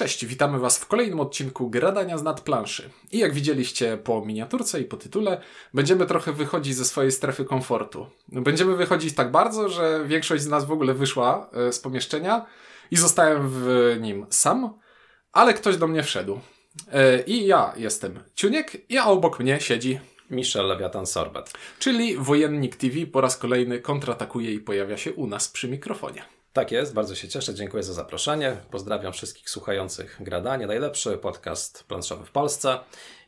[0.00, 2.90] Cześć, witamy Was w kolejnym odcinku Gradania z nadplanszy.
[3.12, 5.40] I jak widzieliście po miniaturce i po tytule,
[5.74, 8.06] będziemy trochę wychodzić ze swojej strefy komfortu.
[8.28, 12.46] Będziemy wychodzić tak bardzo, że większość z nas w ogóle wyszła e, z pomieszczenia
[12.90, 14.78] i zostałem w nim sam,
[15.32, 16.40] ale ktoś do mnie wszedł.
[16.92, 21.52] E, I ja jestem Ciuniek, a obok mnie siedzi Michel Lewiatan Sorbet.
[21.78, 26.39] Czyli Wojennik TV po raz kolejny kontratakuje i pojawia się u nas przy mikrofonie.
[26.52, 28.56] Tak jest, bardzo się cieszę, dziękuję za zaproszenie.
[28.70, 32.78] Pozdrawiam wszystkich słuchających Gradanie, najlepszy podcast planszowy w Polsce.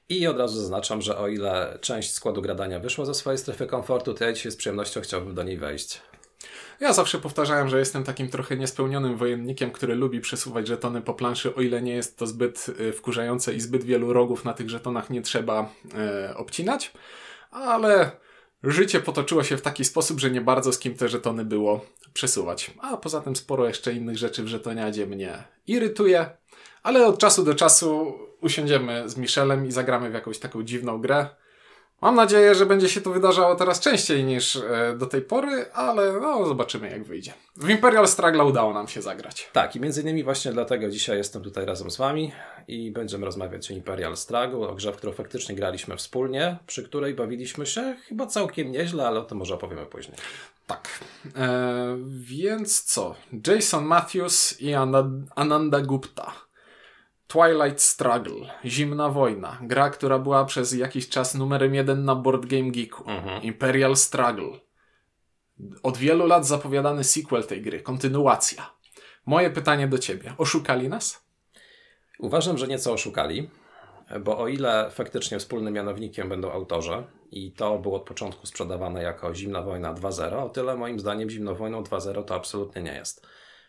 [0.09, 4.15] I od razu zaznaczam, że o ile część składu Gradania wyszła ze swojej strefy komfortu,
[4.15, 6.03] to ja dzisiaj z przyjemnością chciałbym do niej wejść.
[6.81, 11.55] Ja zawsze powtarzałem, że jestem takim trochę niespełnionym wojennikiem, który lubi przesuwać żetony po planszy,
[11.55, 15.11] o ile nie jest to zbyt y, wkurzające i zbyt wielu rogów na tych żetonach
[15.11, 16.93] nie trzeba e, obcinać.
[17.51, 18.11] Ale
[18.71, 22.71] życie potoczyło się w taki sposób, że nie bardzo z kim te żetony było przesuwać.
[22.81, 26.31] A poza tym sporo jeszcze innych rzeczy w żetoniadzie mnie irytuje.
[26.83, 31.27] Ale od czasu do czasu usiądziemy z Michelem i zagramy w jakąś taką dziwną grę.
[32.03, 36.13] Mam nadzieję, że będzie się to wydarzało teraz częściej niż e, do tej pory, ale
[36.13, 37.33] no, zobaczymy jak wyjdzie.
[37.57, 39.51] W Imperial Struggle udało nam się zagrać.
[39.53, 42.33] Tak, i między innymi właśnie dlatego dzisiaj jestem tutaj razem z Wami
[42.69, 47.15] i będziemy rozmawiać o Imperial Struggle, o grze, w którą faktycznie graliśmy wspólnie, przy której
[47.15, 50.17] bawiliśmy się chyba całkiem nieźle, ale o tym może opowiemy później.
[50.67, 50.89] Tak.
[51.37, 53.15] E, więc co?
[53.47, 54.75] Jason Matthews i
[55.37, 56.33] Ananda Gupta.
[57.33, 62.71] Twilight Struggle, Zimna Wojna, gra, która była przez jakiś czas numerem jeden na Board Game
[62.71, 63.05] Geeku.
[63.11, 63.43] Mhm.
[63.43, 64.59] Imperial Struggle.
[65.83, 68.71] Od wielu lat zapowiadany sequel tej gry, kontynuacja.
[69.27, 70.35] Moje pytanie do ciebie.
[70.39, 71.27] Oszukali nas?
[72.19, 73.51] Uważam, że nieco oszukali,
[74.21, 79.35] bo o ile faktycznie wspólnym mianownikiem będą autorzy i to było od początku sprzedawane jako
[79.35, 83.27] Zimna Wojna 2.0, o tyle moim zdaniem Zimną Wojną 2.0 to absolutnie nie jest.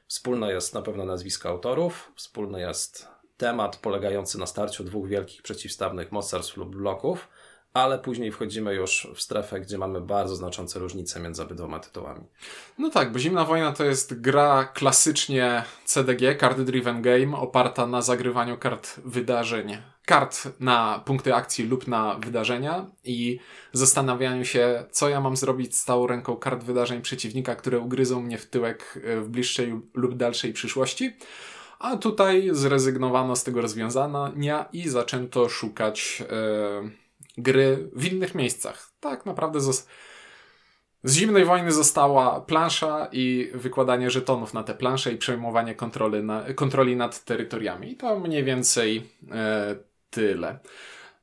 [0.08, 3.13] Wspólne jest na pewno nazwisko autorów, wspólny jest
[3.44, 7.28] temat polegający na starciu dwóch wielkich przeciwstawnych mocarstw lub bloków,
[7.74, 12.22] ale później wchodzimy już w strefę, gdzie mamy bardzo znaczące różnice między obydwoma tytułami.
[12.78, 18.02] No tak, bo Zimna Wojna to jest gra klasycznie CDG, Card Driven Game, oparta na
[18.02, 23.40] zagrywaniu kart wydarzeń, kart na punkty akcji lub na wydarzenia i
[23.74, 28.38] zastanawianiu się, co ja mam zrobić z całą ręką kart wydarzeń przeciwnika, które ugryzą mnie
[28.38, 31.14] w tyłek w bliższej lub dalszej przyszłości.
[31.84, 36.90] A tutaj zrezygnowano z tego rozwiązania i zaczęto szukać e,
[37.38, 38.92] gry w innych miejscach.
[39.00, 39.88] Tak naprawdę z,
[41.04, 46.54] z zimnej wojny została plansza i wykładanie żetonów na te plansze i przejmowanie kontroli, na,
[46.54, 47.92] kontroli nad terytoriami.
[47.92, 49.76] I to mniej więcej e,
[50.10, 50.60] tyle.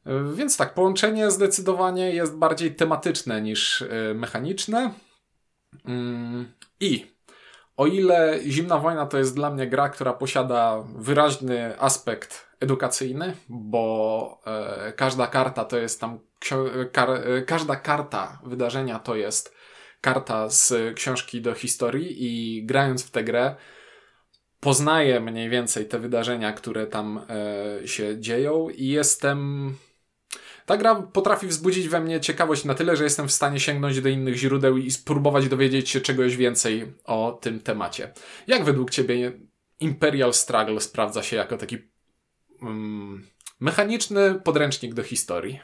[0.06, 4.92] E, więc tak, połączenie zdecydowanie jest bardziej tematyczne niż e, mechaniczne.
[5.84, 7.06] Mm, I
[7.80, 14.40] o ile Zimna Wojna to jest dla mnie gra, która posiada wyraźny aspekt edukacyjny, bo
[14.46, 16.18] e, każda karta to jest tam,
[16.92, 19.54] kar, e, każda karta wydarzenia to jest
[20.00, 23.54] karta z książki do historii i grając w tę grę
[24.60, 27.20] poznaję mniej więcej te wydarzenia, które tam
[27.82, 29.70] e, się dzieją i jestem
[30.66, 34.08] ta gra potrafi wzbudzić we mnie ciekawość na tyle, że jestem w stanie sięgnąć do
[34.08, 38.12] innych źródeł i spróbować dowiedzieć się czegoś więcej o tym temacie.
[38.46, 39.32] Jak według Ciebie
[39.80, 41.78] Imperial Struggle sprawdza się jako taki
[42.62, 43.26] um,
[43.60, 45.60] mechaniczny podręcznik do historii?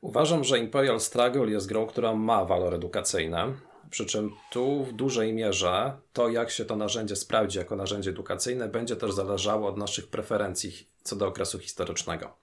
[0.00, 3.54] Uważam, że Imperial Struggle jest grą, która ma walor edukacyjny.
[3.90, 8.68] Przy czym tu w dużej mierze to, jak się to narzędzie sprawdzi jako narzędzie edukacyjne,
[8.68, 12.36] będzie też zależało od naszych preferencji co do okresu historycznego.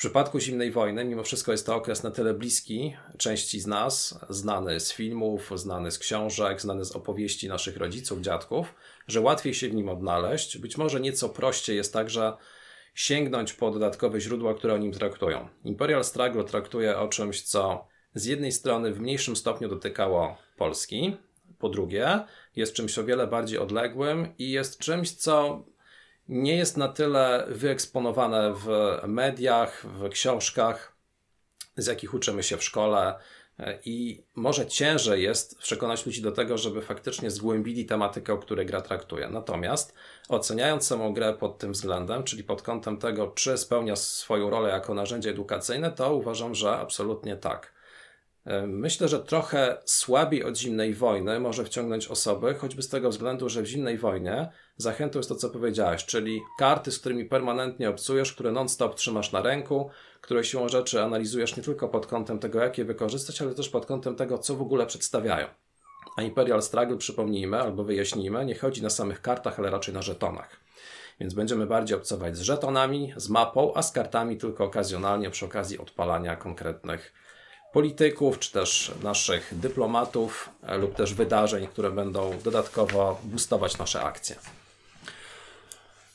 [0.00, 4.20] W przypadku zimnej wojny, mimo wszystko jest to okres na tyle bliski części z nas,
[4.28, 8.74] znany z filmów, znany z książek, znany z opowieści naszych rodziców, dziadków,
[9.08, 10.58] że łatwiej się w nim odnaleźć.
[10.58, 12.36] Być może nieco prościej jest także
[12.94, 15.48] sięgnąć po dodatkowe źródła, które o nim traktują.
[15.64, 21.16] Imperial Struggle traktuje o czymś, co z jednej strony w mniejszym stopniu dotykało Polski,
[21.58, 22.20] po drugie
[22.56, 25.64] jest czymś o wiele bardziej odległym i jest czymś, co
[26.30, 28.68] nie jest na tyle wyeksponowane w
[29.06, 30.96] mediach, w książkach,
[31.76, 33.14] z jakich uczymy się w szkole.
[33.84, 38.80] I może ciężej jest przekonać ludzi do tego, żeby faktycznie zgłębili tematykę, o której gra
[38.80, 39.28] traktuje.
[39.28, 39.94] Natomiast
[40.28, 44.94] oceniając samą grę pod tym względem, czyli pod kątem tego, czy spełnia swoją rolę jako
[44.94, 47.79] narzędzie edukacyjne, to uważam, że absolutnie tak.
[48.66, 53.62] Myślę, że trochę słabiej od zimnej wojny może wciągnąć osoby, choćby z tego względu, że
[53.62, 58.52] w zimnej wojnie zachętą jest to, co powiedziałeś, czyli karty, z którymi permanentnie obcujesz, które
[58.52, 59.90] non-stop trzymasz na ręku,
[60.20, 63.86] które siłą rzeczy analizujesz nie tylko pod kątem tego, jak je wykorzystać, ale też pod
[63.86, 65.46] kątem tego, co w ogóle przedstawiają.
[66.16, 70.60] A Imperial Struggle, przypomnijmy albo wyjaśnijmy, nie chodzi na samych kartach, ale raczej na żetonach.
[71.20, 75.78] Więc będziemy bardziej obcować z żetonami, z mapą, a z kartami tylko okazjonalnie przy okazji
[75.78, 77.12] odpalania konkretnych
[77.72, 84.36] polityków, czy też naszych dyplomatów, e, lub też wydarzeń, które będą dodatkowo boostować nasze akcje.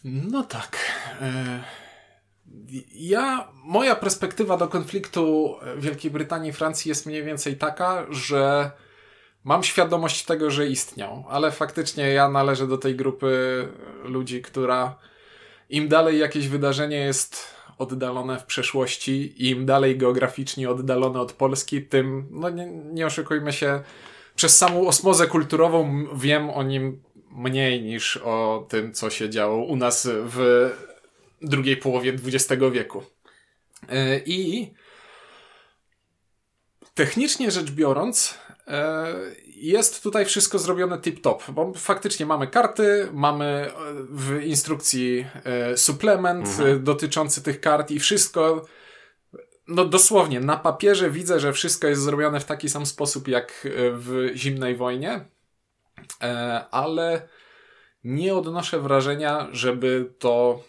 [0.03, 0.77] No tak.
[1.21, 1.63] E,
[2.91, 8.71] ja, moja perspektywa do konfliktu Wielkiej Brytanii i Francji jest mniej więcej taka, że
[9.43, 13.67] mam świadomość tego, że istniał, ale faktycznie ja należę do tej grupy
[14.03, 14.95] ludzi, która
[15.69, 22.27] im dalej jakieś wydarzenie jest oddalone w przeszłości, im dalej geograficznie oddalone od Polski, tym,
[22.31, 23.83] no nie, nie oszukujmy się,
[24.35, 27.01] przez samą osmozę kulturową wiem o nim
[27.31, 30.69] mniej niż o tym, co się działo u nas w
[31.41, 33.03] drugiej połowie XX wieku.
[33.89, 34.71] E, I
[36.93, 38.37] technicznie rzecz biorąc,
[38.67, 39.15] e,
[39.55, 43.71] jest tutaj wszystko zrobione tip-top, bo faktycznie mamy karty, mamy e,
[44.09, 45.25] w instrukcji
[45.75, 46.83] suplement mhm.
[46.83, 48.65] dotyczący tych kart i wszystko
[49.67, 54.31] no dosłownie, na papierze widzę, że wszystko jest zrobione w taki sam sposób jak w
[54.35, 55.25] zimnej wojnie,
[56.71, 57.27] ale
[58.03, 60.63] nie odnoszę wrażenia, żeby to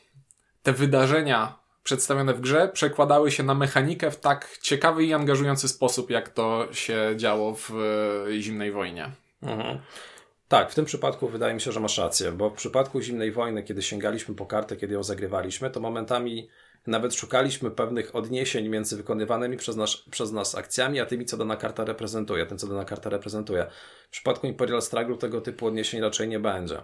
[0.63, 6.11] te wydarzenia przedstawione w grze przekładały się na mechanikę w tak ciekawy i angażujący sposób,
[6.11, 9.11] jak to się działo w e, Zimnej Wojnie.
[9.43, 9.79] Mhm.
[10.49, 13.63] Tak, w tym przypadku wydaje mi się, że masz rację, bo w przypadku Zimnej Wojny,
[13.63, 16.49] kiedy sięgaliśmy po kartę, kiedy ją zagrywaliśmy, to momentami
[16.87, 21.57] nawet szukaliśmy pewnych odniesień między wykonywanymi przez nas, przez nas akcjami, a tymi, co dana
[21.57, 23.67] karta reprezentuje, tym, co dana karta reprezentuje.
[24.07, 26.83] W przypadku Imperial Struggle tego typu odniesień raczej nie będzie.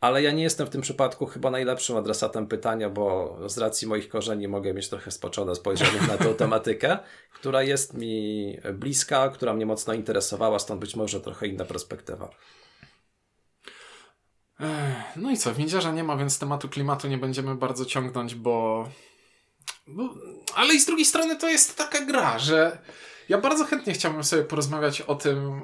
[0.00, 4.08] Ale ja nie jestem w tym przypadku chyba najlepszym adresatem pytania, bo z racji moich
[4.08, 6.98] korzeni mogę mieć trochę spoczone spojrzenie na tę tematykę,
[7.32, 12.30] która jest mi bliska, która mnie mocno interesowała, stąd być może trochę inna perspektywa.
[15.16, 18.84] No i co, windziarza nie ma, więc tematu klimatu nie będziemy bardzo ciągnąć, bo...
[19.86, 20.14] bo...
[20.54, 22.78] Ale i z drugiej strony to jest taka gra, że
[23.28, 25.62] ja bardzo chętnie chciałbym sobie porozmawiać o tym,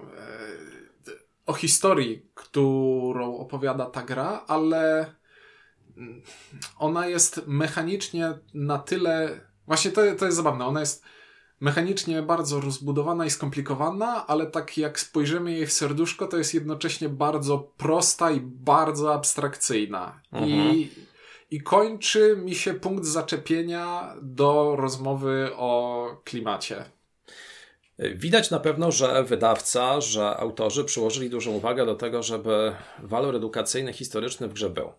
[1.47, 5.15] o historii, którą opowiada ta gra, ale
[6.79, 9.41] ona jest mechanicznie na tyle.
[9.67, 10.67] Właśnie to, to jest zabawne.
[10.67, 11.05] Ona jest
[11.61, 17.09] mechanicznie bardzo rozbudowana i skomplikowana, ale tak jak spojrzymy jej w serduszko, to jest jednocześnie
[17.09, 20.21] bardzo prosta i bardzo abstrakcyjna.
[20.33, 20.51] Mhm.
[20.51, 20.91] I,
[21.51, 26.85] I kończy mi się punkt zaczepienia do rozmowy o klimacie.
[27.99, 33.93] Widać na pewno, że wydawca, że autorzy przyłożyli dużą uwagę do tego, żeby walor edukacyjny,
[33.93, 34.93] historyczny w grze był.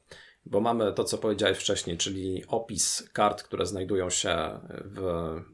[0.46, 5.02] Bo mamy to, co powiedziałeś wcześniej, czyli opis kart, które znajdują się w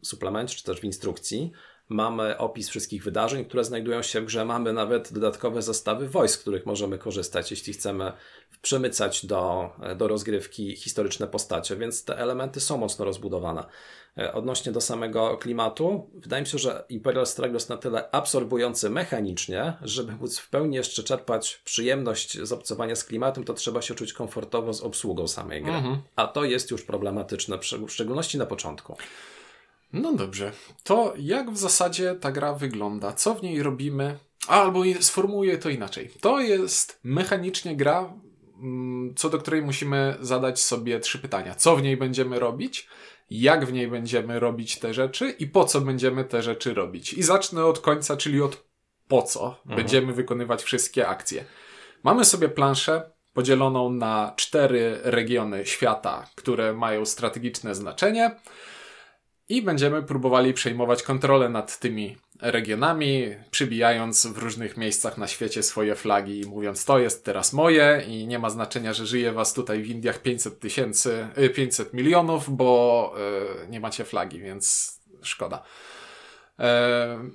[0.01, 1.51] suplemencie czy też w instrukcji.
[1.89, 4.45] Mamy opis wszystkich wydarzeń, które znajdują się w grze.
[4.45, 8.13] Mamy nawet dodatkowe zestawy wojsk, z których możemy korzystać, jeśli chcemy
[8.61, 13.63] przemycać do, do rozgrywki historyczne postacie, więc te elementy są mocno rozbudowane.
[14.17, 18.89] E, odnośnie do samego klimatu, wydaje mi się, że Imperial Struggle jest na tyle absorbujący
[18.89, 23.95] mechanicznie, żeby móc w pełni jeszcze czerpać przyjemność z obcowania z klimatem, to trzeba się
[23.95, 25.73] czuć komfortowo z obsługą samej gry.
[25.73, 26.01] Mhm.
[26.15, 28.97] A to jest już problematyczne, w szczególności na początku.
[29.93, 30.51] No dobrze.
[30.83, 33.13] To jak w zasadzie ta gra wygląda?
[33.13, 34.17] Co w niej robimy?
[34.47, 36.11] Albo sformułuję to inaczej.
[36.21, 38.13] To jest mechanicznie gra,
[38.61, 41.55] mm, co do której musimy zadać sobie trzy pytania.
[41.55, 42.87] Co w niej będziemy robić?
[43.29, 47.13] jak w niej będziemy robić te rzeczy i po co będziemy te rzeczy robić.
[47.13, 48.63] I zacznę od końca, czyli od
[49.07, 49.75] po co mhm.
[49.75, 51.45] będziemy wykonywać wszystkie akcje.
[52.03, 58.35] Mamy sobie planszę podzieloną na cztery regiony świata, które mają strategiczne znaczenie
[59.49, 65.95] i będziemy próbowali przejmować kontrolę nad tymi regionami, przybijając w różnych miejscach na świecie swoje
[65.95, 69.83] flagi i mówiąc, to jest teraz moje i nie ma znaczenia, że żyje was tutaj
[69.83, 73.13] w Indiach 500 tysięcy, 500 y, milionów, bo
[73.63, 75.63] y, nie macie flagi, więc szkoda.
[76.59, 77.29] E,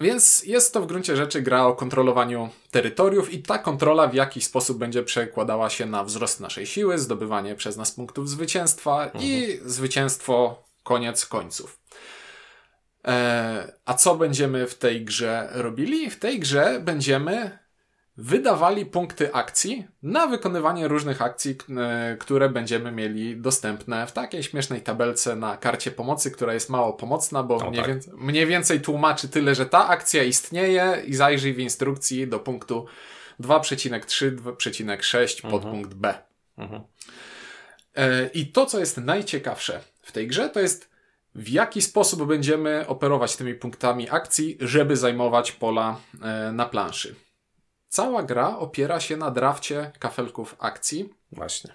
[0.00, 4.44] więc jest to w gruncie rzeczy gra o kontrolowaniu terytoriów i ta kontrola w jakiś
[4.44, 9.24] sposób będzie przekładała się na wzrost naszej siły, zdobywanie przez nas punktów zwycięstwa mhm.
[9.24, 11.80] i zwycięstwo koniec końców.
[13.04, 16.10] E, a co będziemy w tej grze robili?
[16.10, 17.58] W tej grze będziemy
[18.16, 24.80] wydawali punkty akcji na wykonywanie różnych akcji, e, które będziemy mieli dostępne w takiej śmiesznej
[24.82, 27.86] tabelce na karcie pomocy, która jest mało pomocna, bo mniej, tak.
[27.88, 32.86] więcej, mniej, więcej tłumaczy tyle, że ta akcja istnieje i zajrzyj w instrukcji do punktu
[33.40, 35.50] 2,3, 2,6 mhm.
[35.50, 36.14] podpunkt B.
[36.58, 36.82] Mhm.
[37.98, 40.90] E, I to, co jest najciekawsze w tej grze, to jest
[41.34, 47.14] w jaki sposób będziemy operować tymi punktami akcji, żeby zajmować pola e, na planszy.
[47.88, 51.14] Cała gra opiera się na drafcie kafelków akcji.
[51.32, 51.74] Właśnie.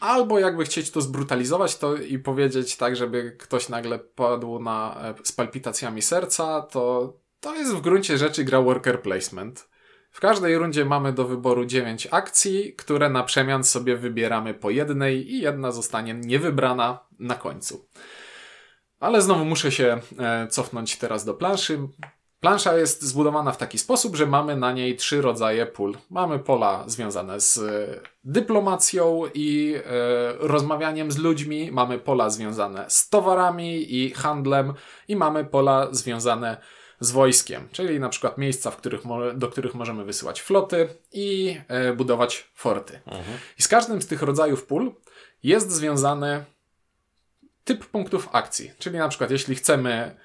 [0.00, 5.14] Albo jakby chcieć to zbrutalizować to i powiedzieć tak, żeby ktoś nagle padł na, e,
[5.24, 9.68] z palpitacjami serca, to to jest w gruncie rzeczy gra worker placement.
[10.14, 15.32] W każdej rundzie mamy do wyboru 9 akcji, które na przemian sobie wybieramy po jednej
[15.32, 17.88] i jedna zostanie niewybrana na końcu.
[19.00, 21.78] Ale znowu muszę się e, cofnąć teraz do planszy.
[22.40, 25.96] Plansza jest zbudowana w taki sposób, że mamy na niej trzy rodzaje pól.
[26.10, 29.82] Mamy pola związane z e, dyplomacją i e,
[30.38, 34.74] rozmawianiem z ludźmi, mamy pola związane z towarami i handlem,
[35.08, 39.00] i mamy pola związane z wojskiem, czyli na przykład miejsca, w których
[39.34, 43.00] do których możemy wysyłać floty i e, budować forty.
[43.06, 43.38] Mhm.
[43.58, 44.94] I z każdym z tych rodzajów pól
[45.42, 46.44] jest związany
[47.64, 50.16] typ punktów akcji, czyli na przykład jeśli chcemy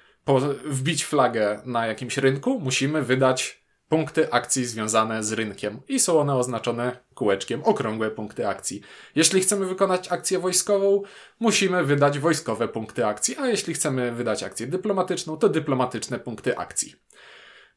[0.64, 3.59] wbić flagę na jakimś rynku, musimy wydać
[3.90, 8.80] punkty akcji związane z rynkiem i są one oznaczone kółeczkiem, okrągłe punkty akcji.
[9.14, 11.02] Jeśli chcemy wykonać akcję wojskową,
[11.40, 16.94] musimy wydać wojskowe punkty akcji, a jeśli chcemy wydać akcję dyplomatyczną, to dyplomatyczne punkty akcji.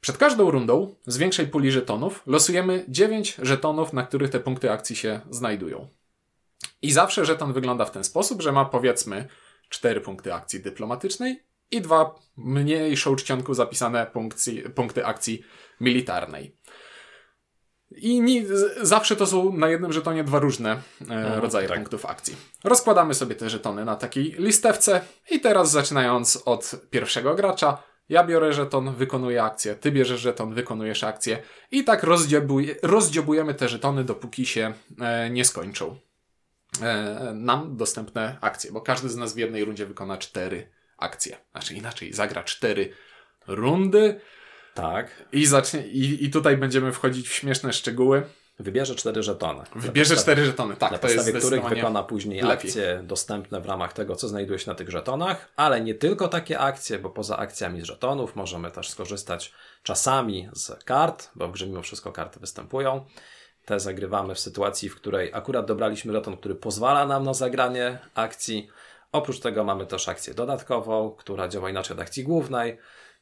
[0.01, 4.95] Przed każdą rundą z większej puli żetonów losujemy 9 żetonów, na których te punkty akcji
[4.95, 5.87] się znajdują.
[6.81, 9.27] I zawsze żeton wygląda w ten sposób, że ma powiedzmy
[9.69, 11.43] 4 punkty akcji dyplomatycznej
[11.73, 15.43] i dwa mniejszą czcionką zapisane punkty, punkty akcji
[15.81, 16.57] militarnej.
[17.95, 18.45] I ni,
[18.81, 21.77] zawsze to są na jednym żetonie dwa różne e, mhm, rodzaje tak.
[21.77, 22.35] punktów akcji.
[22.63, 25.01] Rozkładamy sobie te żetony na takiej listewce
[25.31, 31.03] i teraz zaczynając od pierwszego gracza, ja biorę żeton, wykonuję akcję, ty bierzesz żeton, wykonujesz
[31.03, 35.95] akcję i tak rozdziobuj, rozdziobujemy te żetony, dopóki się e, nie skończą
[36.81, 40.69] e, nam dostępne akcje, bo każdy z nas w jednej rundzie wykona cztery
[41.03, 41.37] akcje.
[41.51, 42.93] Znaczy inaczej, zagra cztery
[43.47, 44.19] rundy.
[44.73, 45.25] Tak.
[45.31, 48.23] I, zacznie, i, I tutaj będziemy wchodzić w śmieszne szczegóły.
[48.59, 49.63] Wybierze cztery żetony.
[49.75, 50.91] Wybierze cztery żetony, tak.
[50.91, 52.69] Na to podstawie jest których wykona później lepiej.
[52.69, 56.59] akcje dostępne w ramach tego, co znajduje się na tych żetonach, ale nie tylko takie
[56.59, 61.67] akcje, bo poza akcjami z żetonów możemy też skorzystać czasami z kart, bo w grze
[61.67, 63.05] mimo wszystko karty występują.
[63.65, 68.69] Te zagrywamy w sytuacji, w której akurat dobraliśmy żeton, który pozwala nam na zagranie akcji,
[69.13, 72.77] Oprócz tego mamy też akcję dodatkową, która działa inaczej od akcji głównej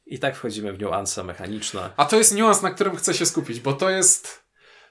[0.05, 1.89] i tak wchodzimy w niuanse mechaniczne.
[1.97, 4.43] A to jest niuans, na którym chcę się skupić, bo to jest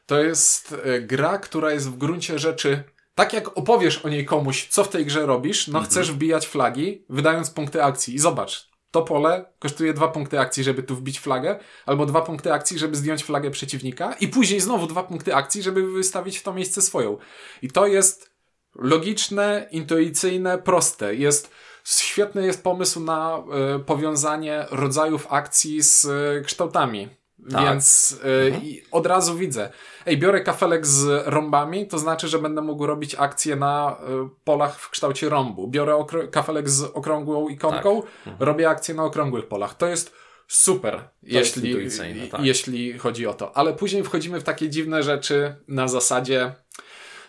[0.06, 4.68] to jest e, gra, która jest w gruncie rzeczy tak jak opowiesz o niej komuś,
[4.68, 5.90] co w tej grze robisz, no mhm.
[5.90, 8.14] chcesz wbijać flagi, wydając punkty akcji.
[8.14, 12.52] I zobacz, to pole kosztuje dwa punkty akcji, żeby tu wbić flagę, albo dwa punkty
[12.52, 16.52] akcji, żeby zdjąć flagę przeciwnika, i później znowu dwa punkty akcji, żeby wystawić w to
[16.52, 17.18] miejsce swoją.
[17.62, 18.29] I to jest
[18.74, 21.14] logiczne, intuicyjne, proste.
[21.14, 21.50] Jest
[21.84, 23.42] świetny jest pomysł na
[23.76, 27.08] y, powiązanie rodzajów akcji z y, kształtami.
[27.52, 27.64] Tak.
[27.64, 28.72] Więc y, mhm.
[28.90, 29.70] od razu widzę.
[30.06, 33.96] Ej, biorę kafelek z rąbami, to znaczy, że będę mógł robić akcje na
[34.44, 35.68] polach w kształcie rąbu.
[35.68, 38.10] Biorę kafelek z okrągłą ikonką, tak.
[38.26, 38.36] mhm.
[38.48, 39.74] robię akcje na okrągłych polach.
[39.74, 40.12] To jest
[40.48, 42.40] super, to jeśli, jest tak.
[42.40, 43.56] jeśli chodzi o to.
[43.56, 46.54] Ale później wchodzimy w takie dziwne rzeczy na zasadzie,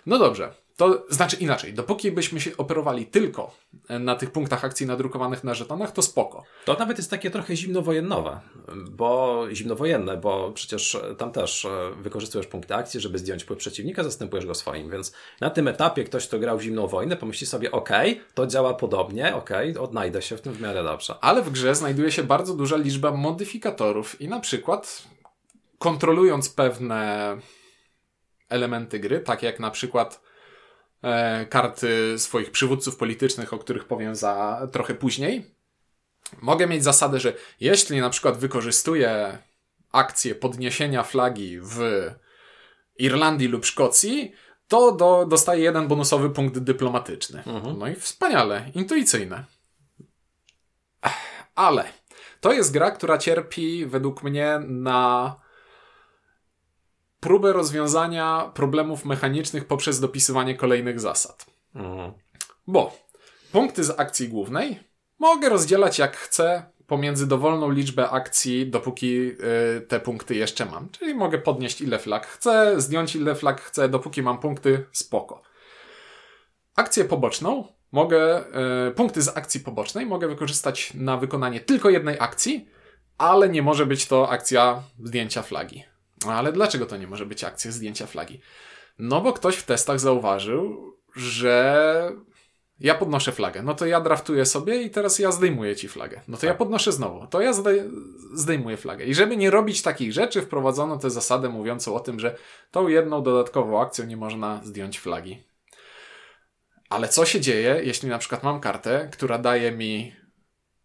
[0.06, 3.56] no dobrze, to znaczy inaczej, dopóki byśmy się operowali tylko
[3.90, 6.44] na tych punktach akcji nadrukowanych na żetonach, to spoko.
[6.66, 8.40] To nawet jest takie trochę zimnowojennowe,
[8.92, 14.46] bo zimnowojenne, bo przecież tam też e, wykorzystujesz punkty akcji, żeby zdjąć płyt przeciwnika, zastępujesz
[14.46, 17.90] go swoim, więc na tym etapie ktoś, kto grał w zimną wojnę, pomyśli sobie, ok,
[18.34, 21.16] to działa podobnie, ok, odnajdę się w tym w miarę dobrze.
[21.22, 25.04] Ale w grze znajduje się bardzo duża liczba modyfikatorów i na przykład
[25.78, 27.38] kontrolując pewne
[28.50, 30.31] elementy gry, tak jak na przykład E,
[31.50, 35.46] karty swoich przywódców politycznych, o których powiem za trochę później.
[36.42, 39.38] Mogę mieć zasadę, że jeśli na przykład wykorzystuję
[39.92, 41.80] akcję podniesienia flagi w
[43.00, 44.32] Irlandii lub Szkocji,
[44.68, 47.44] to do, dostaję jeden bonusowy punkt dyplomatyczny.
[47.46, 47.80] Mhm.
[47.80, 49.46] No i wspaniale, intuicyjne.
[51.56, 51.84] Ale
[52.42, 55.36] to jest gra, która cierpi według mnie na
[57.22, 61.46] próbę rozwiązania problemów mechanicznych poprzez dopisywanie kolejnych zasad.
[61.76, 62.12] Mhm.
[62.68, 62.98] Bo
[63.52, 64.80] punkty z akcji głównej
[65.20, 69.32] mogę rozdzielać jak chcę pomiędzy dowolną liczbę akcji, dopóki
[69.78, 70.90] y, te punkty jeszcze mam.
[70.90, 75.42] Czyli mogę podnieść ile flag chcę, zdjąć ile flag chcę, dopóki mam punkty, spoko.
[76.76, 78.44] Akcję poboczną mogę,
[78.90, 82.70] y, punkty z akcji pobocznej mogę wykorzystać na wykonanie tylko jednej akcji,
[83.18, 85.91] ale nie może być to akcja zdjęcia flagi.
[86.28, 88.42] Ale dlaczego to nie może być akcja zdjęcia flagi?
[89.00, 92.12] No bo ktoś w testach zauważył, że
[92.82, 93.64] ja podnoszę flagę.
[93.64, 96.22] No to ja draftuję sobie i teraz ja zdejmuję ci flagę.
[96.28, 96.48] No to tak.
[96.48, 97.28] ja podnoszę znowu.
[97.28, 97.54] To ja
[98.34, 99.06] zdejmuję flagę.
[99.06, 102.36] I żeby nie robić takich rzeczy, wprowadzono tę zasadę mówiącą o tym, że
[102.72, 105.44] tą jedną dodatkową akcją nie można zdjąć flagi.
[106.90, 110.16] Ale co się dzieje, jeśli na przykład mam kartę, która daje mi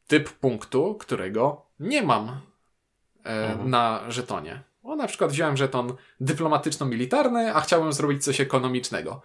[0.06, 2.40] typ punktu, którego nie mam
[3.24, 3.70] e, mhm.
[3.70, 4.62] na żetonie?
[4.86, 9.22] O, na przykład wziąłem żeton dyplomatyczno-militarny, a chciałem zrobić coś ekonomicznego.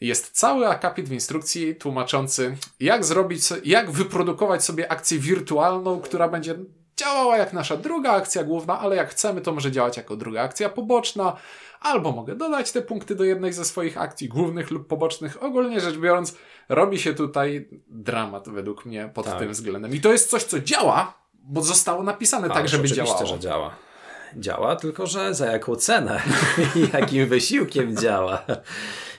[0.00, 6.54] Jest cały akapit w instrukcji tłumaczący, jak zrobić, jak wyprodukować sobie akcję wirtualną, która będzie
[6.96, 10.68] działała jak nasza druga akcja główna, ale jak chcemy, to może działać jako druga akcja
[10.68, 11.36] poboczna,
[11.80, 15.42] albo mogę dodać te punkty do jednej ze swoich akcji głównych lub pobocznych.
[15.42, 16.36] Ogólnie rzecz biorąc,
[16.68, 19.38] robi się tutaj dramat według mnie pod tak.
[19.38, 19.94] tym względem.
[19.94, 23.26] I to jest coś, co działa, bo zostało napisane tak, tak żeby działało.
[23.26, 23.89] że działa.
[24.36, 26.22] Działa, tylko że za jaką cenę
[26.76, 28.46] i jakim wysiłkiem działa.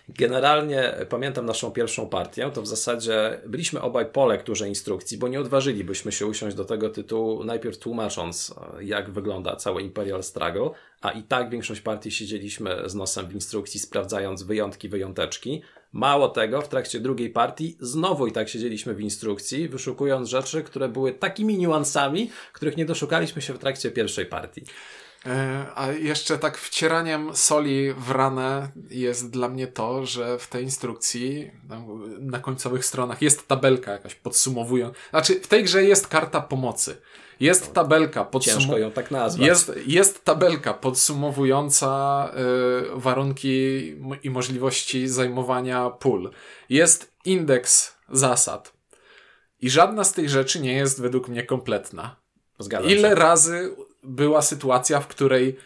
[0.10, 5.39] Generalnie pamiętam naszą pierwszą partię, to w zasadzie byliśmy obaj po lekturze instrukcji, bo nie
[5.39, 10.70] odważylibyśmy się usiąść do tego tytułu, najpierw tłumacząc, jak wygląda cały Imperial Struggle,
[11.01, 15.62] a i tak większość partii siedzieliśmy z nosem w instrukcji, sprawdzając wyjątki, wyjąteczki.
[15.93, 20.89] Mało tego, w trakcie drugiej partii znowu i tak siedzieliśmy w instrukcji, wyszukując rzeczy, które
[20.89, 24.62] były takimi niuansami, których nie doszukaliśmy się w trakcie pierwszej partii.
[25.25, 30.63] E, a jeszcze tak wcieraniem soli w ranę jest dla mnie to, że w tej
[30.63, 31.51] instrukcji
[32.20, 35.00] na końcowych stronach jest tabelka jakaś podsumowująca.
[35.10, 36.98] Znaczy, w tej grze jest karta pomocy.
[37.40, 38.68] Jest tabelka podsumowująca.
[38.68, 39.48] Ciężko ją tak nazwać.
[39.48, 42.32] Jest, jest tabelka podsumowująca
[42.96, 43.88] y, warunki
[44.24, 46.32] i możliwości zajmowania pól.
[46.70, 48.74] Jest indeks zasad.
[49.60, 52.16] I żadna z tych rzeczy nie jest według mnie kompletna.
[52.60, 53.16] Zgadzam Ile się.
[53.16, 55.58] razy była sytuacja, w której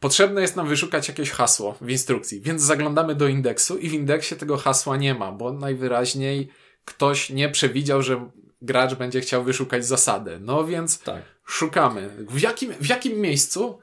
[0.00, 4.36] potrzebne jest nam wyszukać jakieś hasło w instrukcji, więc zaglądamy do indeksu i w indeksie
[4.36, 6.48] tego hasła nie ma, bo najwyraźniej
[6.84, 8.30] ktoś nie przewidział, że
[8.62, 10.38] gracz będzie chciał wyszukać zasadę.
[10.40, 11.22] No więc tak.
[11.44, 12.08] szukamy.
[12.28, 13.78] W jakim, w jakim miejscu?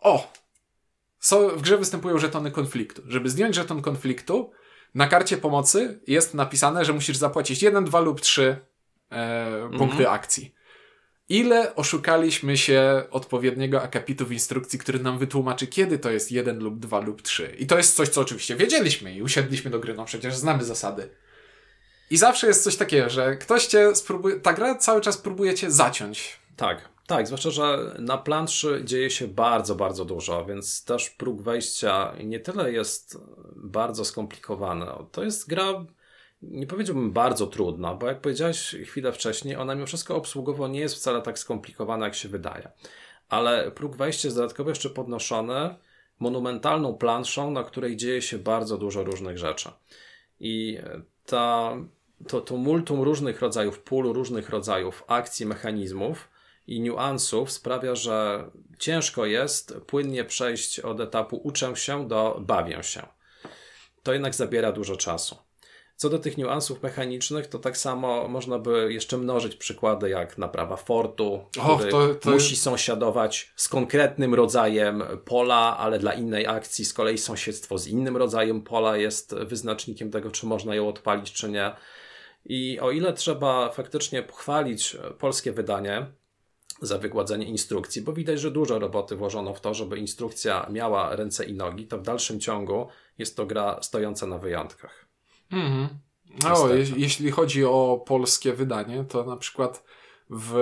[0.00, 0.32] O!
[1.20, 3.02] So, w grze występują żetony konfliktu.
[3.08, 4.50] Żeby zdjąć żeton konfliktu,
[4.94, 8.56] na karcie pomocy jest napisane, że musisz zapłacić 1, 2 lub 3
[9.10, 10.14] e, punkty mm -hmm.
[10.14, 10.54] akcji
[11.32, 16.78] ile oszukaliśmy się odpowiedniego akapitu w instrukcji, który nam wytłumaczy, kiedy to jest jeden lub
[16.78, 17.56] dwa lub trzy.
[17.58, 21.08] I to jest coś, co oczywiście wiedzieliśmy i usiedliśmy do gry, no przecież znamy zasady.
[22.10, 25.70] I zawsze jest coś takiego, że ktoś cię spróbuje, ta gra cały czas próbuje cię
[25.70, 26.36] zaciąć.
[26.56, 32.12] Tak, tak, zwłaszcza, że na planszy dzieje się bardzo, bardzo dużo, więc też próg wejścia
[32.24, 33.18] nie tyle jest
[33.56, 34.86] bardzo skomplikowany.
[35.12, 35.84] To jest gra
[36.42, 40.94] nie powiedziałbym bardzo trudna, bo jak powiedziałeś chwilę wcześniej, ona mimo wszystko obsługowo nie jest
[40.94, 42.70] wcale tak skomplikowana, jak się wydaje.
[43.28, 45.74] Ale próg wejścia jest dodatkowo jeszcze podnoszony
[46.18, 49.70] monumentalną planszą, na której dzieje się bardzo dużo różnych rzeczy.
[50.40, 50.78] I
[51.26, 51.76] ta,
[52.28, 56.28] to, to multum różnych rodzajów pól, różnych rodzajów akcji, mechanizmów
[56.66, 63.06] i niuansów sprawia, że ciężko jest płynnie przejść od etapu uczę się do bawię się.
[64.02, 65.36] To jednak zabiera dużo czasu.
[66.02, 70.76] Co do tych niuansów mechanicznych, to tak samo można by jeszcze mnożyć przykłady jak naprawa
[70.76, 72.30] fortu, który to, to...
[72.30, 78.16] musi sąsiadować z konkretnym rodzajem pola, ale dla innej akcji z kolei sąsiedztwo z innym
[78.16, 81.72] rodzajem pola jest wyznacznikiem tego, czy można ją odpalić, czy nie.
[82.44, 86.06] I o ile trzeba faktycznie pochwalić polskie wydanie
[86.80, 91.44] za wygładzenie instrukcji, bo widać, że dużo roboty włożono w to, żeby instrukcja miała ręce
[91.44, 92.88] i nogi, to w dalszym ciągu
[93.18, 95.01] jest to gra stojąca na wyjątkach.
[95.52, 95.88] Mhm.
[96.44, 99.84] No, je, jeśli chodzi o polskie wydanie, to na przykład
[100.30, 100.54] w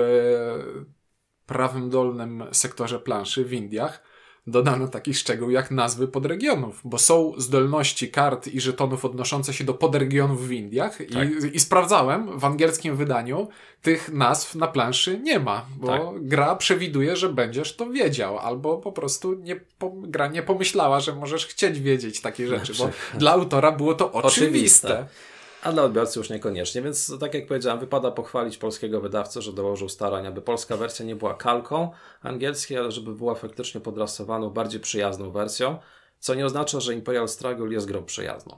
[1.45, 4.03] prawym dolnym sektorze planszy w Indiach
[4.47, 9.73] dodano taki szczegół jak nazwy podregionów, bo są zdolności kart i żetonów odnoszące się do
[9.73, 11.29] podregionów w Indiach tak.
[11.29, 13.47] i, i, sprawdzałem, w angielskim wydaniu
[13.81, 16.27] tych nazw na planszy nie ma, bo tak.
[16.27, 21.15] gra przewiduje, że będziesz to wiedział, albo po prostu nie, po, gra nie pomyślała, że
[21.15, 24.87] możesz chcieć wiedzieć takie rzeczy, bo dla autora było to oczywiste.
[24.87, 25.30] oczywiste
[25.61, 26.81] a dla odbiorcy już niekoniecznie.
[26.81, 31.15] Więc tak jak powiedziałem, wypada pochwalić polskiego wydawcę, że dołożył starań, aby polska wersja nie
[31.15, 35.77] była kalką angielskiej, ale żeby była faktycznie podrasowaną, bardziej przyjazną wersją,
[36.19, 38.57] co nie oznacza, że Imperial Struggle jest grą przyjazną.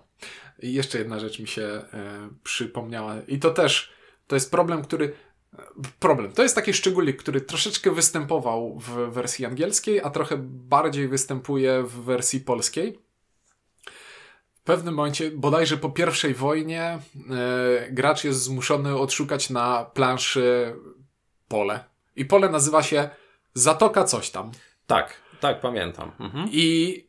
[0.60, 3.92] I jeszcze jedna rzecz mi się e, przypomniała i to też,
[4.28, 5.14] to jest problem, który
[6.00, 6.32] problem.
[6.32, 11.94] To jest taki szczególik, który troszeczkę występował w wersji angielskiej, a trochę bardziej występuje w
[11.94, 13.00] wersji polskiej
[14.64, 17.00] w pewnym momencie, bodajże po pierwszej wojnie, e,
[17.92, 20.76] gracz jest zmuszony odszukać na planszy
[21.48, 21.84] pole.
[22.16, 23.10] I pole nazywa się
[23.54, 24.52] Zatoka coś tam.
[24.88, 26.12] Tak, tak, pamiętam.
[26.20, 26.50] Mhm.
[26.52, 27.08] I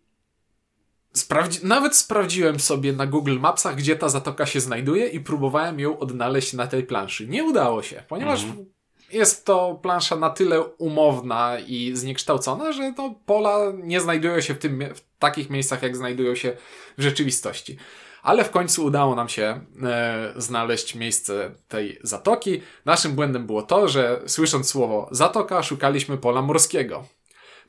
[1.12, 5.98] sprawdzi nawet sprawdziłem sobie na Google Mapsach, gdzie ta zatoka się znajduje i próbowałem ją
[5.98, 7.28] odnaleźć na tej planszy.
[7.28, 8.73] Nie udało się, ponieważ mhm
[9.14, 14.58] jest to plansza na tyle umowna i zniekształcona, że to pola nie znajdują się w,
[14.58, 16.56] tym, w takich miejscach, jak znajdują się
[16.98, 17.78] w rzeczywistości.
[18.22, 22.60] ale w końcu udało nam się e, znaleźć miejsce tej zatoki.
[22.84, 27.04] Naszym błędem było to, że słysząc słowo zatoka, szukaliśmy pola morskiego.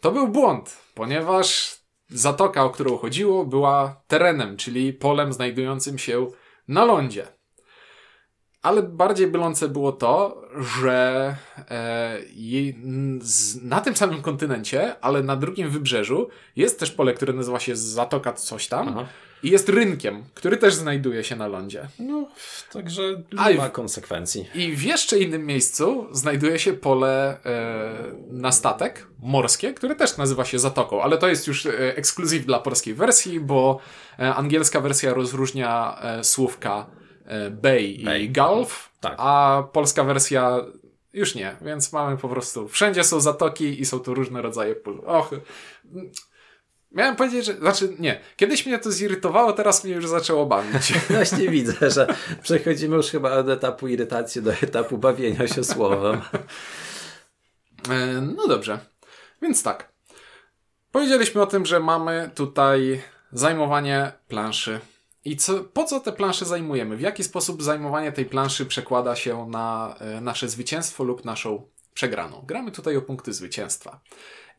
[0.01, 1.75] To był błąd, ponieważ
[2.09, 6.27] zatoka, o którą chodziło, była terenem, czyli polem znajdującym się
[6.67, 7.34] na lądzie.
[8.65, 10.41] Ale bardziej bylące było to,
[10.79, 11.35] że
[11.71, 12.17] e,
[13.61, 18.33] na tym samym kontynencie, ale na drugim wybrzeżu, jest też pole, które nazywa się Zatoka
[18.33, 18.87] coś tam.
[18.89, 19.05] Aha.
[19.43, 21.87] I jest rynkiem, który też znajduje się na lądzie.
[21.99, 22.27] No,
[22.71, 24.45] także nie ma konsekwencji.
[24.55, 27.93] I w jeszcze innym miejscu znajduje się pole e,
[28.31, 32.59] na statek morskie, które też nazywa się Zatoką, ale to jest już e, ekskluzyw dla
[32.59, 33.79] polskiej wersji, bo
[34.19, 36.85] e, angielska wersja rozróżnia słówka
[37.51, 39.15] bay, bay, i gulf, tak.
[39.17, 40.65] a polska wersja
[41.13, 45.01] już nie, więc mamy po prostu wszędzie są zatoki i są tu różne rodzaje pól.
[45.05, 45.31] Och,
[46.95, 47.53] Miałem powiedzieć, że.
[47.53, 48.19] Znaczy, nie.
[48.35, 50.93] Kiedyś mnie to zirytowało, teraz mnie już zaczęło bawić.
[51.09, 52.07] Właśnie widzę, że
[52.41, 56.21] przechodzimy już chyba od etapu irytacji do etapu bawienia się słowem.
[57.89, 58.79] E, no dobrze.
[59.41, 59.91] Więc tak.
[60.91, 64.79] Powiedzieliśmy o tym, że mamy tutaj zajmowanie planszy.
[65.25, 66.97] I co, po co te plansze zajmujemy?
[66.97, 72.43] W jaki sposób zajmowanie tej planszy przekłada się na e, nasze zwycięstwo lub naszą przegraną?
[72.47, 74.01] Gramy tutaj o punkty zwycięstwa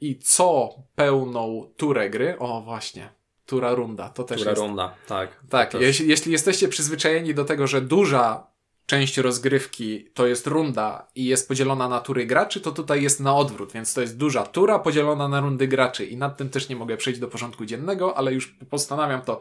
[0.00, 3.12] i co pełną turę gry, o właśnie,
[3.46, 4.62] tura runda, to też tura jest.
[4.62, 5.40] runda, tak.
[5.50, 11.24] Tak, jeśli, jeśli jesteście przyzwyczajeni do tego, że duża część rozgrywki to jest runda i
[11.24, 14.78] jest podzielona na tury graczy, to tutaj jest na odwrót, więc to jest duża tura
[14.78, 18.32] podzielona na rundy graczy i nad tym też nie mogę przejść do porządku dziennego, ale
[18.32, 19.38] już postanawiam to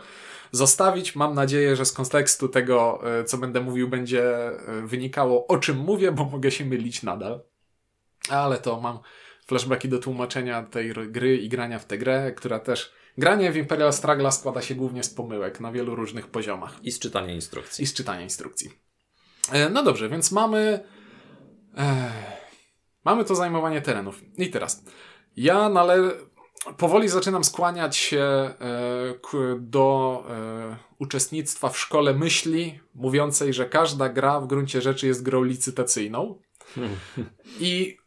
[0.55, 1.15] zostawić.
[1.15, 5.77] Mam nadzieję, że z kontekstu tego, e, co będę mówił, będzie e, wynikało, o czym
[5.77, 7.43] mówię, bo mogę się mylić nadal.
[8.29, 8.99] Ale to mam
[9.47, 12.93] flashbacki do tłumaczenia tej gry i grania w tę grę, która też...
[13.17, 16.83] Granie w Imperial Stragla składa się głównie z pomyłek na wielu różnych poziomach.
[16.83, 17.83] I z czytania instrukcji.
[17.83, 18.71] I z czytania instrukcji.
[19.51, 20.79] E, no dobrze, więc mamy...
[23.05, 24.21] Mamy to zajmowanie terenów.
[24.37, 24.83] I teraz.
[25.37, 26.11] Ja nale...
[26.77, 28.55] powoli zaczynam skłaniać się e,
[29.59, 35.43] do e, uczestnictwa w szkole myśli, mówiącej, że każda gra w gruncie rzeczy jest grą
[35.43, 36.39] licytacyjną.
[37.59, 37.97] I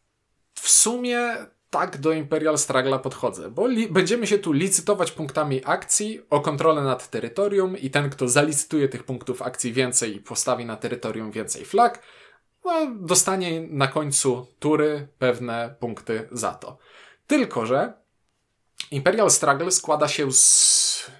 [0.55, 1.37] w sumie
[1.71, 7.11] tak do Imperial Stragla podchodzę, bo będziemy się tu licytować punktami akcji o kontrolę nad
[7.11, 12.03] terytorium i ten, kto zalicytuje tych punktów akcji więcej i postawi na terytorium więcej flag,
[12.65, 16.79] no, dostanie na końcu tury pewne punkty za to.
[17.27, 17.93] Tylko, że
[18.91, 21.11] Imperial Struggle składa się z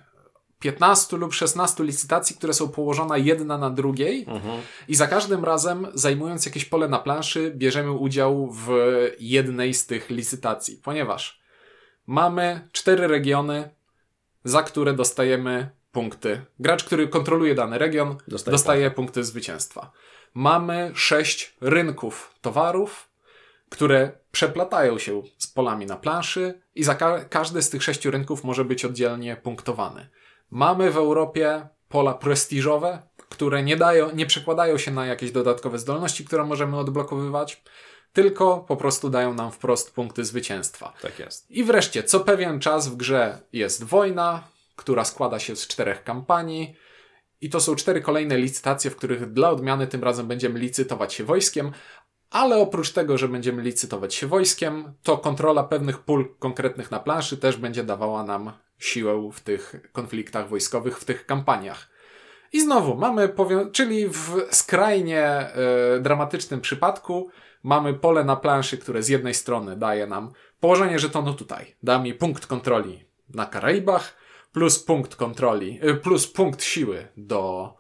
[0.61, 4.61] 15 lub 16 licytacji, które są położone jedna na drugiej mhm.
[4.89, 8.71] i za każdym razem zajmując jakieś pole na planszy bierzemy udział w
[9.21, 11.41] jednej z tych licytacji, ponieważ
[12.07, 13.71] mamy cztery regiony,
[14.45, 16.45] za które dostajemy punkty.
[16.61, 19.91] Gracz, który kontroluje dany region, dostaje, dostaje punkty zwycięstwa.
[20.35, 23.08] Mamy sześć rynków towarów,
[23.69, 28.45] które przeplatają się z polami na planszy i za ka każdy z tych sześciu rynków
[28.45, 30.09] może być oddzielnie punktowany.
[30.51, 36.25] Mamy w Europie pola prestiżowe, które nie dają, nie przekładają się na jakieś dodatkowe zdolności,
[36.25, 37.63] które możemy odblokowywać,
[38.13, 40.93] tylko po prostu dają nam wprost punkty zwycięstwa.
[41.03, 41.51] Tak jest.
[41.51, 46.77] I wreszcie, co pewien czas w grze jest wojna, która składa się z czterech kampanii.
[47.41, 51.25] I to są cztery kolejne licytacje, w których dla odmiany tym razem będziemy licytować się
[51.25, 51.73] wojskiem,
[52.31, 57.37] ale oprócz tego, że będziemy licytować się wojskiem, to kontrola pewnych pól konkretnych na planszy
[57.37, 61.89] też będzie dawała nam siłę w tych konfliktach wojskowych, w tych kampaniach.
[62.53, 63.35] I znowu mamy,
[63.73, 65.55] czyli w skrajnie e,
[66.01, 67.31] dramatycznym przypadku
[67.63, 72.15] mamy pole na planszy, które z jednej strony daje nam położenie żetonu tutaj, da mi
[72.15, 74.17] punkt kontroli na Karaibach,
[74.53, 77.75] plus punkt kontroli, e, plus punkt siły do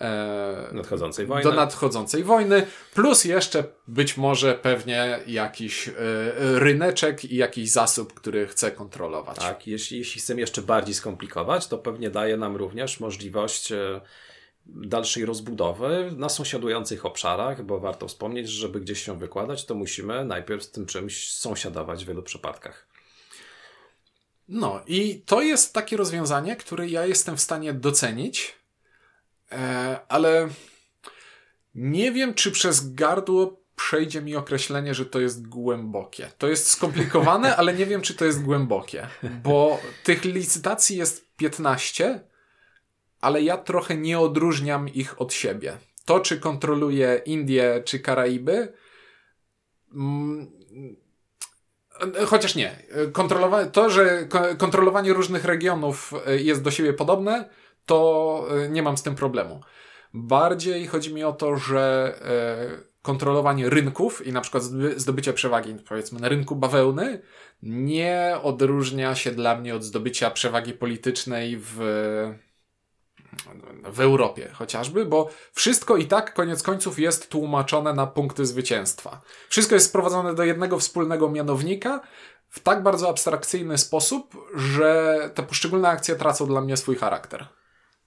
[0.00, 1.42] e, nadchodzącej wojny.
[1.42, 5.92] do nadchodzącej wojny, plus jeszcze być może pewnie jakiś e,
[6.38, 9.38] ryneczek i jakiś zasób, który chce kontrolować.
[9.38, 14.00] Tak, jeśli, jeśli chcemy jeszcze bardziej skomplikować, to pewnie daje nam również możliwość e,
[14.66, 20.24] dalszej rozbudowy na sąsiadujących obszarach, bo warto wspomnieć, że żeby gdzieś się wykładać, to musimy
[20.24, 22.90] najpierw z tym czymś sąsiadować w wielu przypadkach.
[24.48, 28.59] No i to jest takie rozwiązanie, które ja jestem w stanie docenić,
[30.08, 30.48] ale
[31.74, 36.30] nie wiem, czy przez gardło przejdzie mi określenie, że to jest głębokie.
[36.38, 39.06] To jest skomplikowane, ale nie wiem, czy to jest głębokie,
[39.42, 42.20] bo tych licytacji jest 15,
[43.20, 45.78] ale ja trochę nie odróżniam ich od siebie.
[46.04, 48.72] To, czy kontroluję Indie, czy Karaiby,
[49.94, 50.50] mm,
[52.26, 52.82] chociaż nie.
[53.12, 57.48] Kontrolowa to, że kontrolowanie różnych regionów jest do siebie podobne,
[57.90, 59.60] to e, nie mam z tym problemu.
[60.14, 64.62] Bardziej chodzi mi o to, że e, kontrolowanie rynków i na przykład
[64.96, 67.22] zdobycie przewagi, powiedzmy, na rynku bawełny
[67.62, 71.76] nie odróżnia się dla mnie od zdobycia przewagi politycznej w,
[73.92, 79.20] w Europie chociażby, bo wszystko i tak koniec końców jest tłumaczone na punkty zwycięstwa.
[79.48, 82.00] Wszystko jest sprowadzone do jednego wspólnego mianownika
[82.48, 87.59] w tak bardzo abstrakcyjny sposób, że te poszczególne akcje tracą dla mnie swój charakter.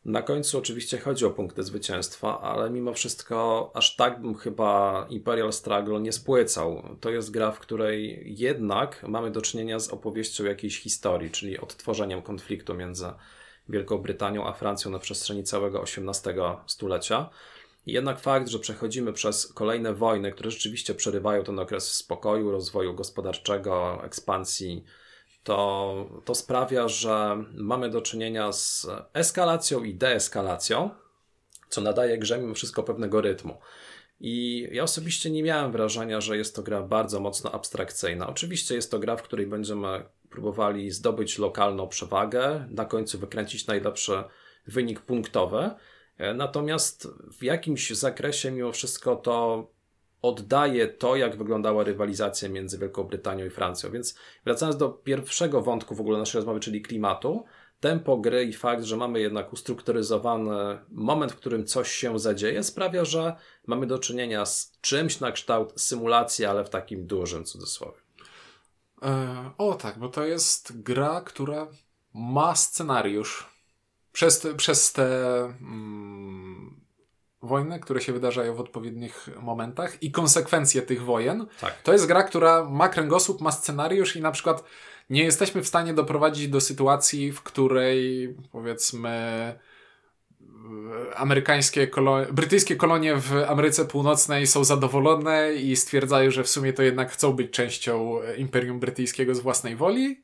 [0.06, 5.54] Na końcu oczywiście chodzi o punkty zwycięstwa, ale mimo wszystko aż tak bym chyba Imperial
[5.54, 6.98] Struggle nie spłycał.
[7.02, 12.22] To jest gra, w której jednak mamy do czynienia z opowieścią jakiejś historii, czyli odtworzeniem
[12.22, 13.06] konfliktu między
[13.70, 16.36] Wielką Brytanią a Francją na przestrzeni całego XVIII
[16.68, 17.30] stulecia.
[17.86, 24.02] Jednak fakt, że przechodzimy przez kolejne wojny, które rzeczywiście przerywają ten okres spokoju, rozwoju gospodarczego,
[24.04, 24.84] ekspansji,
[25.44, 30.90] to, to sprawia, że mamy do czynienia z eskalacją i deeskalacją,
[31.70, 33.58] co nadaje grze mimo wszystko pewnego rytmu.
[34.20, 38.28] I ja osobiście nie miałem wrażenia, że jest to gra bardzo mocno abstrakcyjna.
[38.28, 44.24] Oczywiście jest to gra, w której będziemy próbowali zdobyć lokalną przewagę, na końcu wykręcić najlepszy
[44.68, 45.70] wynik punktowy.
[46.36, 49.68] Natomiast w jakimś zakresie mimo wszystko to
[50.24, 53.92] oddaje to, jak wyglądała rywalizacja między Wielką Brytanią i Francją.
[53.92, 57.46] Więc wracając do pierwszego wątku w ogóle naszej rozmowy, czyli klimatu,
[57.80, 63.06] tempo gry i fakt, że mamy jednak ustrukturyzowany moment, w którym coś się zadzieje, sprawia,
[63.06, 63.36] że
[63.68, 67.98] mamy do czynienia z czymś na kształt symulacji, ale w takim dużym cudzysłowie.
[69.02, 71.68] E, o tak, bo to jest gra, która
[72.14, 73.50] ma scenariusz.
[74.12, 76.83] Przez, przez te mm,
[77.44, 81.46] wojny, które się wydarzają w odpowiednich momentach i konsekwencje tych wojen.
[81.62, 81.82] Tak.
[81.82, 84.64] To jest gra, która ma kręgosłup, ma scenariusz i na przykład
[85.10, 89.20] nie jesteśmy w stanie doprowadzić do sytuacji, w której powiedzmy
[91.16, 96.84] amerykańskie kolonie, brytyjskie kolonie w Ameryce Północnej są zadowolone i stwierdzają, że w sumie to
[96.84, 100.24] jednak chcą być częścią Imperium Brytyjskiego z własnej woli.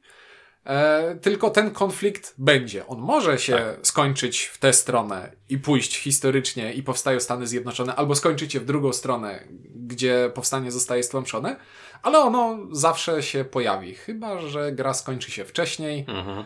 [0.65, 2.87] E, tylko ten konflikt będzie.
[2.87, 3.87] On może się tak.
[3.87, 8.65] skończyć w tę stronę i pójść historycznie i powstają Stany Zjednoczone, albo skończyć się w
[8.65, 9.43] drugą stronę,
[9.75, 11.55] gdzie powstanie zostaje stłamszone,
[12.03, 13.95] ale ono zawsze się pojawi.
[13.95, 16.05] Chyba, że gra skończy się wcześniej.
[16.07, 16.45] Mhm.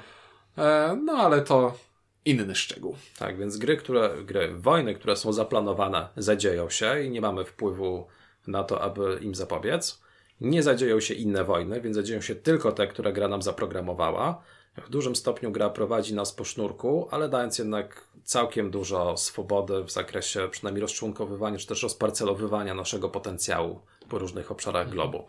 [0.58, 1.78] E, no ale to
[2.26, 2.96] inny szczegół.
[3.18, 8.08] Tak, więc gry, które, gry, wojny, które są zaplanowane, zadzieją się i nie mamy wpływu
[8.48, 10.03] na to, aby im zapobiec
[10.42, 14.44] nie zadzieją się inne wojny, więc zadzieją się tylko te, które gra nam zaprogramowała.
[14.86, 19.92] W dużym stopniu gra prowadzi nas po sznurku, ale dając jednak całkiem dużo swobody w
[19.92, 25.26] zakresie przynajmniej rozczłonkowywania czy też rozparcelowywania naszego potencjału po różnych obszarach globu.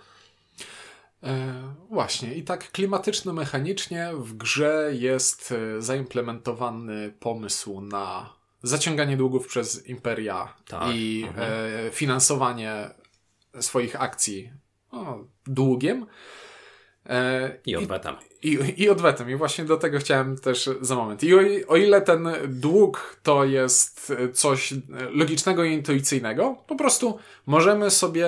[1.23, 1.55] E,
[1.91, 10.55] właśnie, i tak klimatyczno-mechanicznie w grze jest e, zaimplementowany pomysł na zaciąganie długów przez imperia
[10.69, 10.83] tak.
[10.95, 11.53] i mhm.
[11.87, 12.91] e, finansowanie
[13.61, 14.53] swoich akcji
[14.95, 16.07] o, długiem.
[17.07, 18.15] E, I odwetem.
[18.43, 19.31] I, i, odwetem.
[19.31, 21.23] I właśnie do tego chciałem też za moment.
[21.23, 24.75] I o, o ile ten dług to jest coś
[25.11, 28.27] logicznego i intuicyjnego, po prostu możemy sobie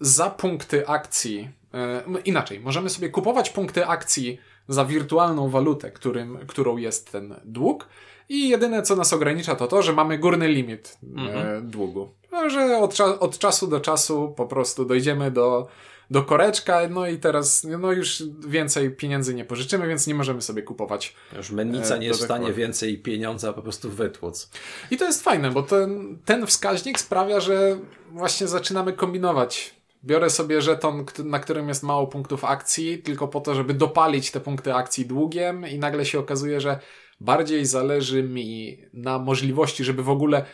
[0.00, 6.76] za punkty akcji, e, inaczej, możemy sobie kupować punkty akcji za wirtualną walutę, którym, którą
[6.76, 7.88] jest ten dług.
[8.28, 11.70] I jedyne, co nas ogranicza, to to, że mamy górny limit e, mhm.
[11.70, 12.08] długu.
[12.46, 15.68] Że od, od czasu do czasu po prostu dojdziemy do
[16.10, 20.62] do koreczka, no i teraz no już więcej pieniędzy nie pożyczymy, więc nie możemy sobie
[20.62, 21.14] kupować.
[21.36, 24.50] Już mennica nie jest w stanie więcej pieniądza po prostu wytłuc.
[24.90, 27.78] I to jest fajne, bo ten, ten wskaźnik sprawia, że
[28.12, 29.74] właśnie zaczynamy kombinować.
[30.04, 34.40] Biorę sobie żeton, na którym jest mało punktów akcji, tylko po to, żeby dopalić te
[34.40, 36.78] punkty akcji długiem i nagle się okazuje, że
[37.20, 40.44] bardziej zależy mi na możliwości, żeby w ogóle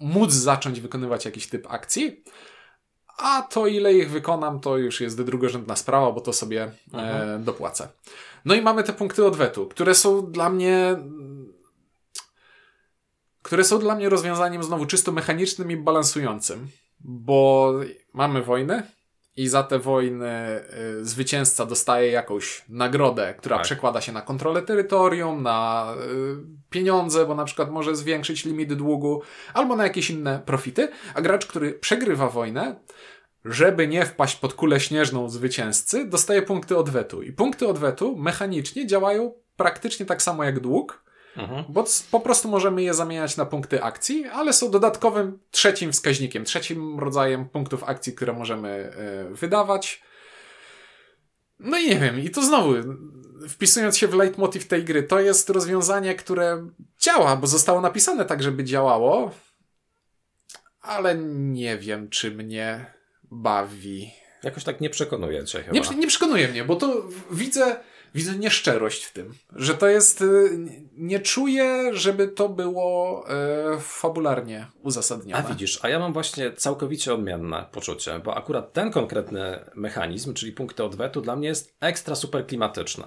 [0.00, 2.22] móc zacząć wykonywać jakiś typ akcji,
[3.18, 7.88] a to ile ich wykonam, to już jest drugorzędna sprawa, bo to sobie e, dopłacę.
[8.44, 10.96] No i mamy te punkty odwetu, które są dla mnie
[13.42, 16.68] które są dla mnie rozwiązaniem znowu czysto mechanicznym i balansującym,
[17.00, 17.72] bo
[18.12, 18.97] mamy wojnę
[19.38, 20.60] i za te wojny
[21.00, 23.64] y, zwycięzca dostaje jakąś nagrodę, która tak.
[23.64, 29.22] przekłada się na kontrolę terytorium, na y, pieniądze, bo na przykład może zwiększyć limit długu,
[29.54, 32.76] albo na jakieś inne profity, a gracz, który przegrywa wojnę,
[33.44, 37.22] żeby nie wpaść pod kulę śnieżną zwycięzcy, dostaje punkty odwetu.
[37.22, 41.02] I punkty odwetu mechanicznie działają praktycznie tak samo jak dług,
[41.38, 41.64] mhm.
[41.68, 47.00] bo po prostu możemy je zamieniać na punkty akcji, ale są dodatkowym trzecim wskaźnikiem, trzecim
[47.00, 48.92] rodzajem punktów akcji, które możemy
[49.30, 50.02] y, wydawać.
[51.58, 52.74] No i nie wiem, i to znowu,
[53.48, 56.68] wpisując się w leitmotiv tej gry, to jest rozwiązanie, które
[57.00, 59.30] działa, bo zostało napisane tak, żeby działało,
[60.80, 62.86] ale nie wiem, czy mnie
[63.30, 64.10] bawi.
[64.42, 65.78] Jakoś tak nie przekonuje cię chyba.
[65.78, 67.76] Nie, nie przekonuje mnie, bo to widzę,
[68.14, 70.58] widzę nieszczerość w tym, że to jest, y,
[70.96, 75.44] nie czuję, żeby to było e, fabularnie uzasadnione.
[75.44, 80.52] A widzisz, a ja mam właśnie całkowicie odmienne poczucie, bo akurat ten konkretny mechanizm, czyli
[80.52, 83.04] punkty odwetu, dla mnie jest ekstra super klimatyczny.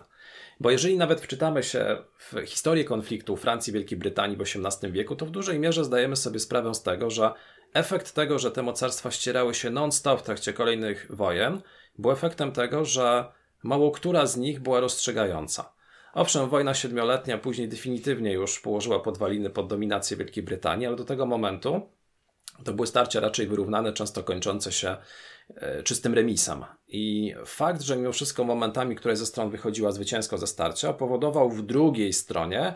[0.59, 5.15] Bo jeżeli nawet wczytamy się w historię konfliktu Francji i Wielkiej Brytanii w XVIII wieku,
[5.15, 7.33] to w dużej mierze zdajemy sobie sprawę z tego, że
[7.73, 11.61] efekt tego, że te mocarstwa ścierały się non-stop w trakcie kolejnych wojen,
[11.97, 13.25] był efektem tego, że
[13.63, 15.73] mało która z nich była rozstrzygająca.
[16.13, 21.25] Owszem, wojna siedmioletnia później definitywnie już położyła podwaliny pod dominację Wielkiej Brytanii, ale do tego
[21.25, 21.81] momentu
[22.63, 24.97] to były starcia raczej wyrównane, często kończące się
[25.55, 26.65] e, czystym remisem.
[26.87, 31.61] I fakt, że mimo wszystko momentami, które ze stron wychodziła zwycięsko ze starcia, powodował w
[31.61, 32.73] drugiej stronie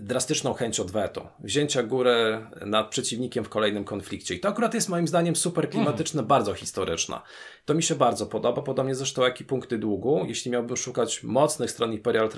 [0.00, 4.34] drastyczną chęć odwetu, wzięcia góry nad przeciwnikiem w kolejnym konflikcie.
[4.34, 6.28] I to akurat jest moim zdaniem super klimatyczne, mm.
[6.28, 7.20] bardzo historyczne.
[7.64, 10.24] To mi się bardzo podoba, podobnie zresztą jak i punkty długu.
[10.28, 12.30] Jeśli miałbym szukać mocnych stron Imperial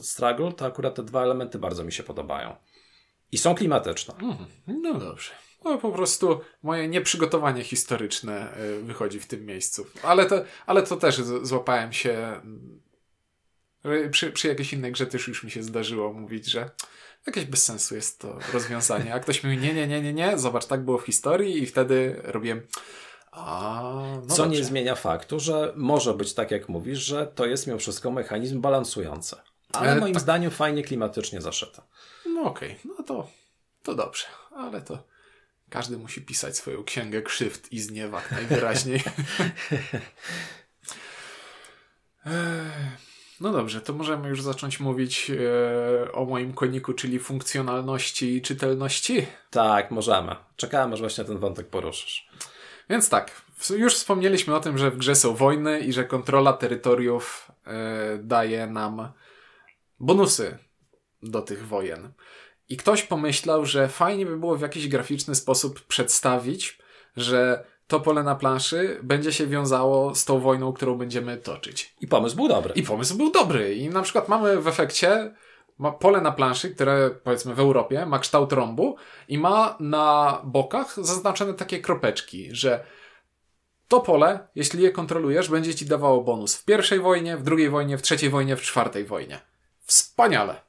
[0.00, 2.56] Struggle, to akurat te dwa elementy bardzo mi się podobają.
[3.32, 4.14] I są klimatyczne.
[4.22, 4.36] Mm.
[4.82, 5.30] No dobrze.
[5.64, 9.86] No po prostu moje nieprzygotowanie historyczne e, wychodzi w tym miejscu.
[10.02, 12.40] Ale to, ale to też złapałem się
[14.10, 16.70] przy, przy jakiejś innej grze też już mi się zdarzyło mówić, że
[17.28, 19.14] jakieś bez sensu jest to rozwiązanie.
[19.14, 22.20] A ktoś mówi, nie, nie, nie, nie, nie, zobacz, tak było w historii i wtedy
[22.24, 22.62] robiłem
[23.32, 23.82] a,
[24.26, 24.58] no Co dobrze.
[24.58, 28.60] nie zmienia faktu, że może być tak, jak mówisz, że to jest mimo wszystko mechanizm
[28.60, 29.36] balansujący.
[29.72, 30.22] Ale e, moim tak.
[30.22, 31.82] zdaniem fajnie klimatycznie zaszyte.
[32.26, 32.94] No okej, okay.
[32.98, 33.30] no to,
[33.82, 35.04] to dobrze, ale to
[35.70, 39.02] każdy musi pisać swoją księgę krzywd i zniewag najwyraźniej.
[43.40, 49.26] No dobrze, to możemy już zacząć mówić e, o moim koniku, czyli funkcjonalności i czytelności.
[49.50, 50.36] Tak, możemy.
[50.56, 52.28] Czekałem, aż właśnie ten wątek poruszysz.
[52.90, 53.42] Więc tak,
[53.76, 58.66] już wspomnieliśmy o tym, że w grze są wojny i że kontrola terytoriów e, daje
[58.66, 59.12] nam
[60.00, 60.58] bonusy
[61.22, 62.12] do tych wojen.
[62.68, 66.78] I ktoś pomyślał, że fajnie by było w jakiś graficzny sposób przedstawić,
[67.16, 71.94] że to pole na planszy będzie się wiązało z tą wojną, którą będziemy toczyć.
[72.00, 72.74] I pomysł był dobry.
[72.74, 73.74] I pomysł był dobry.
[73.74, 75.34] I na przykład mamy w efekcie
[76.00, 78.96] pole na planszy, które powiedzmy w Europie ma kształt rąbu
[79.28, 82.84] i ma na bokach zaznaczone takie kropeczki, że
[83.88, 87.98] to pole, jeśli je kontrolujesz, będzie ci dawało bonus w pierwszej wojnie, w drugiej wojnie,
[87.98, 89.40] w trzeciej wojnie, w czwartej wojnie.
[89.84, 90.60] Wspaniale.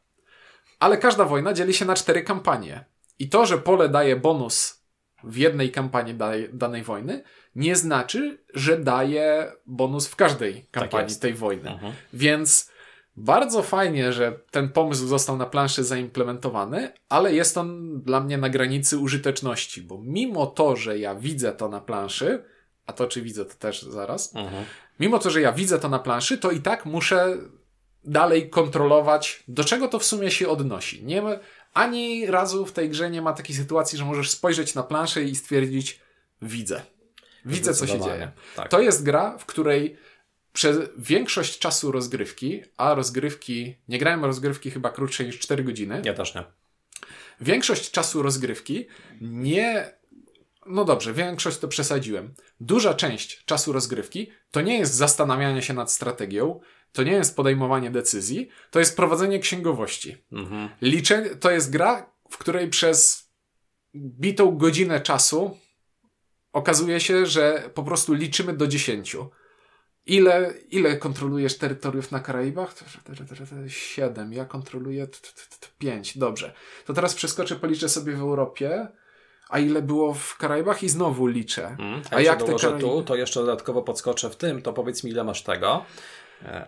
[0.80, 2.86] Ale każda wojna dzieli się na cztery kampanie.
[3.20, 4.79] I to, że pole daje bonus
[5.24, 7.24] w jednej kampanii danej, danej wojny,
[7.56, 11.70] nie znaczy, że daje bonus w każdej tak kampanii tak tej wojny.
[11.70, 11.94] Mhm.
[12.14, 12.72] Więc
[13.16, 18.50] bardzo fajnie, że ten pomysł został na planszy zaimplementowany, ale jest on dla mnie na
[18.50, 22.44] granicy użyteczności, bo mimo to, że ja widzę to na planszy,
[22.86, 24.66] a to czy widzę to też zaraz, mhm.
[25.00, 27.38] mimo to, że ja widzę to na planszy, to i tak muszę
[28.04, 31.06] dalej kontrolować, do czego to w sumie się odnosi.
[31.06, 31.24] Nie,
[31.80, 35.36] ani razu w tej grze nie ma takiej sytuacji, że możesz spojrzeć na planszę i
[35.36, 36.00] stwierdzić,
[36.42, 36.82] widzę.
[37.46, 38.32] Widzę, co się dzieje.
[38.56, 38.70] Tak.
[38.70, 39.98] To jest gra, w której
[40.54, 46.02] przez większość czasu rozgrywki, a rozgrywki, nie grałem rozgrywki chyba krótsze niż 4 godziny.
[46.06, 46.44] Ja też nie.
[47.42, 48.88] Większość czasu rozgrywki
[49.22, 49.94] nie.
[50.66, 52.34] No dobrze, większość to przesadziłem.
[52.60, 56.60] Duża część czasu rozgrywki to nie jest zastanawianie się nad strategią,
[56.92, 60.18] to nie jest podejmowanie decyzji, to jest prowadzenie księgowości.
[60.32, 60.70] Mhm.
[60.82, 63.30] Liczenie, to jest gra, w której przez
[63.96, 65.58] bitą godzinę czasu
[66.54, 69.30] okazuje się, że po prostu liczymy do dziesięciu.
[70.06, 72.76] Ile, ile kontrolujesz terytoriów na Karaibach?
[73.68, 74.34] Siedem.
[74.34, 75.08] Ja kontroluję
[75.78, 76.18] pięć.
[76.18, 76.54] Dobrze.
[76.86, 78.88] To teraz przeskoczę, policzę sobie w Europie.
[79.50, 81.76] A ile było w Karaibach i znowu liczę.
[81.78, 82.02] Hmm.
[82.12, 82.80] A, a jak te Karaiby...
[82.80, 85.86] tu, to jeszcze dodatkowo podskoczę w tym, to powiedz mi ile masz tego.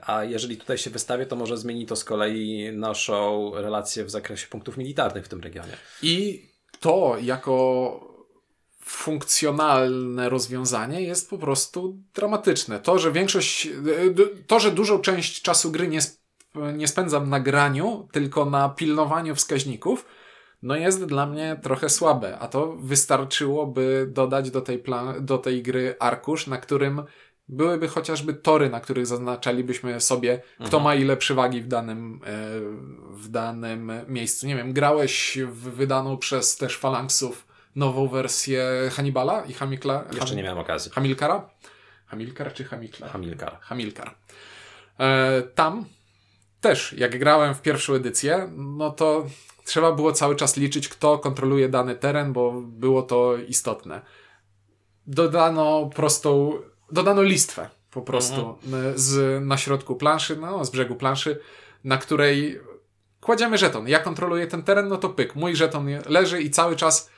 [0.06, 4.48] A jeżeli tutaj się wystawię, to może zmieni to z kolei naszą relację w zakresie
[4.48, 5.74] punktów militarnych w tym regionie.
[6.02, 6.46] I
[6.80, 8.12] to jako
[8.82, 12.80] funkcjonalne rozwiązanie jest po prostu dramatyczne.
[12.80, 13.70] To, że większość,
[14.48, 16.00] to, że dużą część czasu gry nie,
[16.74, 20.06] nie spędzam na graniu, tylko na pilnowaniu wskaźników,
[20.62, 24.84] no jest dla mnie trochę słabe, a to wystarczyłoby dodać do tej,
[25.22, 27.04] do tej gry arkusz, na którym
[27.52, 30.84] byłyby chociażby tory, na których zaznaczalibyśmy sobie, kto mhm.
[30.84, 32.28] ma ile przewagi w danym, e,
[33.10, 34.48] w danym miejscu.
[34.48, 40.04] Nie wiem, grałeś w wydaną przez też Falanksów nową wersję Hannibala i Hamikla?
[40.14, 40.92] Jeszcze nie miałem okazji.
[40.92, 41.50] Hamilkara?
[42.06, 43.10] Hamilkar czy Hamikla?
[43.10, 43.58] Hamilkar.
[43.62, 44.16] Hamilkar.
[45.00, 45.86] E, tam
[46.62, 49.26] też, jak grałem w pierwszą edycję, no to
[49.66, 54.02] trzeba było cały czas liczyć, kto kontroluje dany teren, bo było to istotne.
[55.08, 56.54] Dodano prostą,
[56.92, 58.94] dodano listwę po prostu mhm.
[58.96, 61.40] z, na środku planszy, no, z brzegu planszy,
[61.84, 62.60] na której
[63.22, 63.88] kładziemy żeton.
[63.88, 65.36] Ja kontroluję ten teren, no to pyk.
[65.36, 67.10] Mój żeton leży i cały czas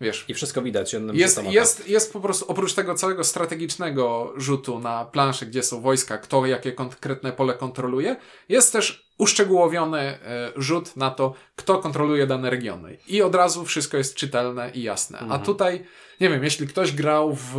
[0.00, 5.04] Wiesz, I wszystko widać jest, jest, jest po prostu oprócz tego całego strategicznego rzutu na
[5.04, 8.16] planszę, gdzie są wojska, kto jakie konkretne pole kontroluje,
[8.48, 10.18] jest też uszczegółowiony e,
[10.56, 12.96] rzut na to, kto kontroluje dane regiony.
[13.08, 15.18] I od razu wszystko jest czytelne i jasne.
[15.18, 15.40] Mhm.
[15.40, 15.84] A tutaj,
[16.20, 17.56] nie wiem, jeśli ktoś grał w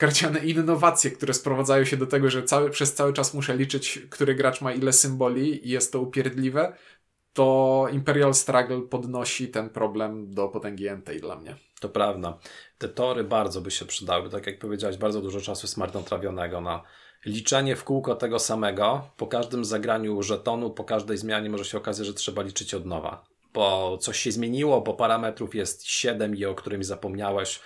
[0.00, 4.34] karciane innowacje, które sprowadzają się do tego, że cały, przez cały czas muszę liczyć, który
[4.34, 6.72] gracz ma ile symboli i jest to upierdliwe,
[7.32, 11.56] to Imperial Struggle podnosi ten problem do potęgi entej dla mnie.
[11.80, 12.38] To prawda.
[12.78, 14.30] Te tory bardzo by się przydały.
[14.30, 16.82] Tak jak powiedziałeś, bardzo dużo czasu jest marnotrawionego na
[17.26, 19.10] liczenie w kółko tego samego.
[19.16, 23.24] Po każdym zagraniu żetonu, po każdej zmianie może się okazać, że trzeba liczyć od nowa.
[23.54, 27.60] Bo coś się zmieniło, bo parametrów jest 7 i o którym zapomniałeś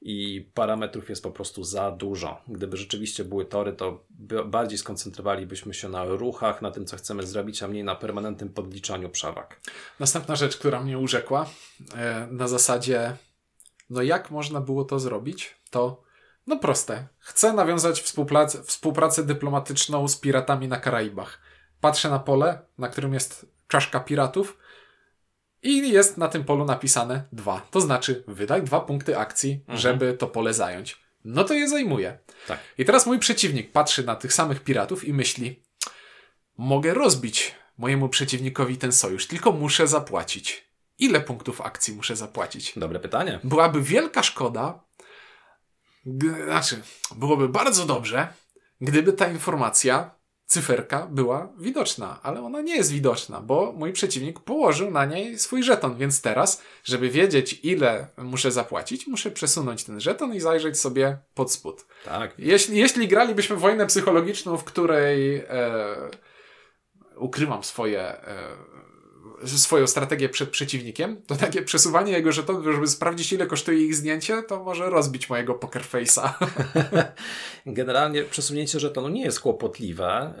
[0.00, 2.40] i parametrów jest po prostu za dużo.
[2.48, 4.04] Gdyby rzeczywiście były tory, to
[4.46, 9.08] bardziej skoncentrowalibyśmy się na ruchach, na tym, co chcemy zrobić, a mniej na permanentnym podliczaniu
[9.08, 9.60] przewag.
[10.00, 11.46] Następna rzecz, która mnie urzekła,
[11.94, 13.16] e, na zasadzie,
[13.90, 16.02] no jak można było to zrobić, to
[16.46, 17.08] no proste.
[17.18, 21.40] Chcę nawiązać współpracę, współpracę dyplomatyczną z piratami na Karaibach.
[21.80, 24.58] Patrzę na pole, na którym jest czaszka piratów
[25.62, 27.66] i jest na tym polu napisane dwa.
[27.70, 29.78] To znaczy, wydaj dwa punkty akcji, mhm.
[29.78, 31.00] żeby to pole zająć.
[31.24, 32.18] No to je zajmuje.
[32.46, 32.58] Tak.
[32.78, 35.62] I teraz mój przeciwnik patrzy na tych samych piratów i myśli:
[36.58, 40.70] Mogę rozbić mojemu przeciwnikowi ten sojusz, tylko muszę zapłacić.
[40.98, 42.72] Ile punktów akcji muszę zapłacić?
[42.76, 43.40] Dobre pytanie.
[43.44, 44.84] Byłaby wielka szkoda,
[46.44, 46.82] znaczy,
[47.16, 48.28] byłoby bardzo dobrze,
[48.80, 50.19] gdyby ta informacja
[50.50, 55.62] cyferka była widoczna, ale ona nie jest widoczna, bo mój przeciwnik położył na niej swój
[55.62, 61.18] żeton, więc teraz, żeby wiedzieć ile muszę zapłacić, muszę przesunąć ten żeton i zajrzeć sobie
[61.34, 61.86] pod spód.
[62.04, 62.32] Tak.
[62.38, 65.44] Jeśli, jeśli gralibyśmy wojnę psychologiczną, w której e,
[67.16, 68.24] ukrywam swoje e,
[69.46, 74.42] swoją strategię przed przeciwnikiem, to takie przesuwanie jego żetonów, żeby sprawdzić ile kosztuje ich zdjęcie,
[74.42, 76.32] to może rozbić mojego poker face'a.
[77.66, 80.34] Generalnie przesunięcie żetonu nie jest kłopotliwe,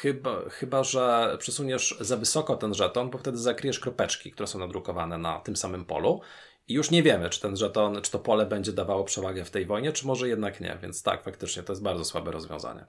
[0.00, 5.18] chyba, chyba że przesuniesz za wysoko ten żeton, bo wtedy zakryjesz kropeczki, które są nadrukowane
[5.18, 6.20] na tym samym polu
[6.68, 9.66] i już nie wiemy, czy ten żeton, czy to pole będzie dawało przewagę w tej
[9.66, 12.86] wojnie, czy może jednak nie, więc tak, faktycznie to jest bardzo słabe rozwiązanie.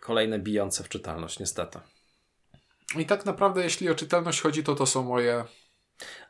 [0.00, 1.78] Kolejne bijące w czytelność, niestety.
[2.98, 5.44] I tak naprawdę, jeśli o czytelność chodzi, to to są moje.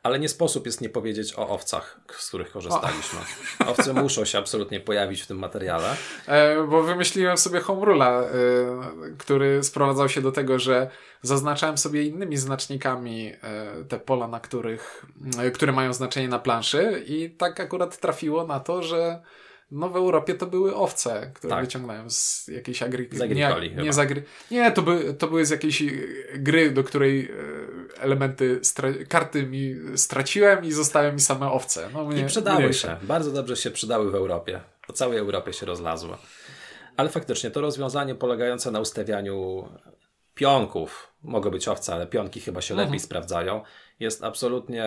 [0.03, 3.19] Ale nie sposób jest nie powiedzieć o owcach, z których korzystaliśmy.
[3.65, 3.69] O.
[3.69, 5.95] Owce muszą się absolutnie pojawić w tym materiale.
[6.27, 8.27] E, bo wymyśliłem sobie home rula, e,
[9.17, 10.89] który sprowadzał się do tego, że
[11.21, 13.37] zaznaczałem sobie innymi znacznikami e,
[13.89, 15.05] te pola, na których,
[15.39, 19.21] e, które mają znaczenie na planszy i tak akurat trafiło na to, że
[19.71, 21.65] no w Europie to były owce, które tak.
[21.65, 23.35] wyciągnąłem z jakiejś agrykoli
[23.75, 24.23] nie, nie, z agry...
[24.51, 25.83] nie to, by, to były z jakiejś
[26.33, 27.31] gry, do której
[27.97, 28.89] e, elementy, stra...
[29.09, 31.89] karty mi straciłem i zostały mi same owce.
[31.93, 32.97] No, mnie, I przydały się.
[33.01, 34.61] Bardzo dobrze się przydały w Europie.
[34.87, 36.17] Po całej Europie się rozlazły.
[36.97, 39.69] Ale faktycznie to rozwiązanie polegające na ustawianiu
[40.35, 42.87] pionków, mogą być owce, ale pionki chyba się mhm.
[42.87, 43.61] lepiej sprawdzają,
[44.01, 44.85] jest absolutnie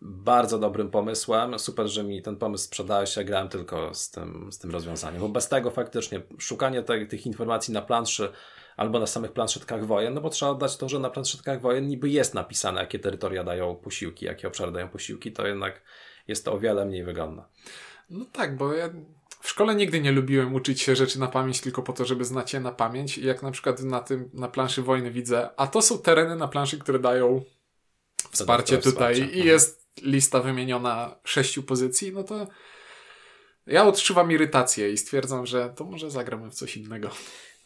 [0.00, 1.58] bardzo dobrym pomysłem.
[1.58, 3.16] Super, że mi ten pomysł sprzedałeś.
[3.16, 5.20] Ja grałem tylko z tym, z tym rozwiązaniem.
[5.20, 8.32] Bo bez tego faktycznie szukanie te, tych informacji na planszy
[8.76, 12.08] albo na samych planszetkach wojen, no bo trzeba dać to, że na planszetkach wojen niby
[12.08, 15.82] jest napisane, jakie terytoria dają posiłki, jakie obszary dają posiłki, to jednak
[16.28, 17.44] jest to o wiele mniej wygodne.
[18.10, 18.90] No tak, bo ja
[19.40, 22.52] w szkole nigdy nie lubiłem uczyć się rzeczy na pamięć tylko po to, żeby znać
[22.52, 23.18] je na pamięć.
[23.18, 26.48] I jak na przykład na tym, na planszy wojny widzę, a to są tereny na
[26.48, 27.42] planszy, które dają
[28.32, 29.46] wsparcie tutaj i mhm.
[29.46, 32.46] jest lista wymieniona sześciu pozycji, no to
[33.66, 37.10] ja odczuwam irytację i stwierdzam, że to może zagramy w coś innego.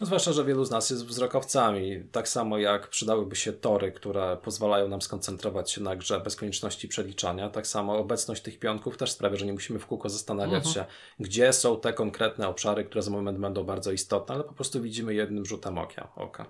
[0.00, 2.02] No zwłaszcza, że wielu z nas jest wzrokowcami.
[2.12, 6.88] Tak samo jak przydałyby się tory, które pozwalają nam skoncentrować się na grze bez konieczności
[6.88, 10.74] przeliczania, tak samo obecność tych pionków też sprawia, że nie musimy w kółko zastanawiać mhm.
[10.74, 10.84] się,
[11.20, 15.14] gdzie są te konkretne obszary, które za moment będą bardzo istotne, ale po prostu widzimy
[15.14, 16.12] jednym rzutem oka.
[16.16, 16.46] oka.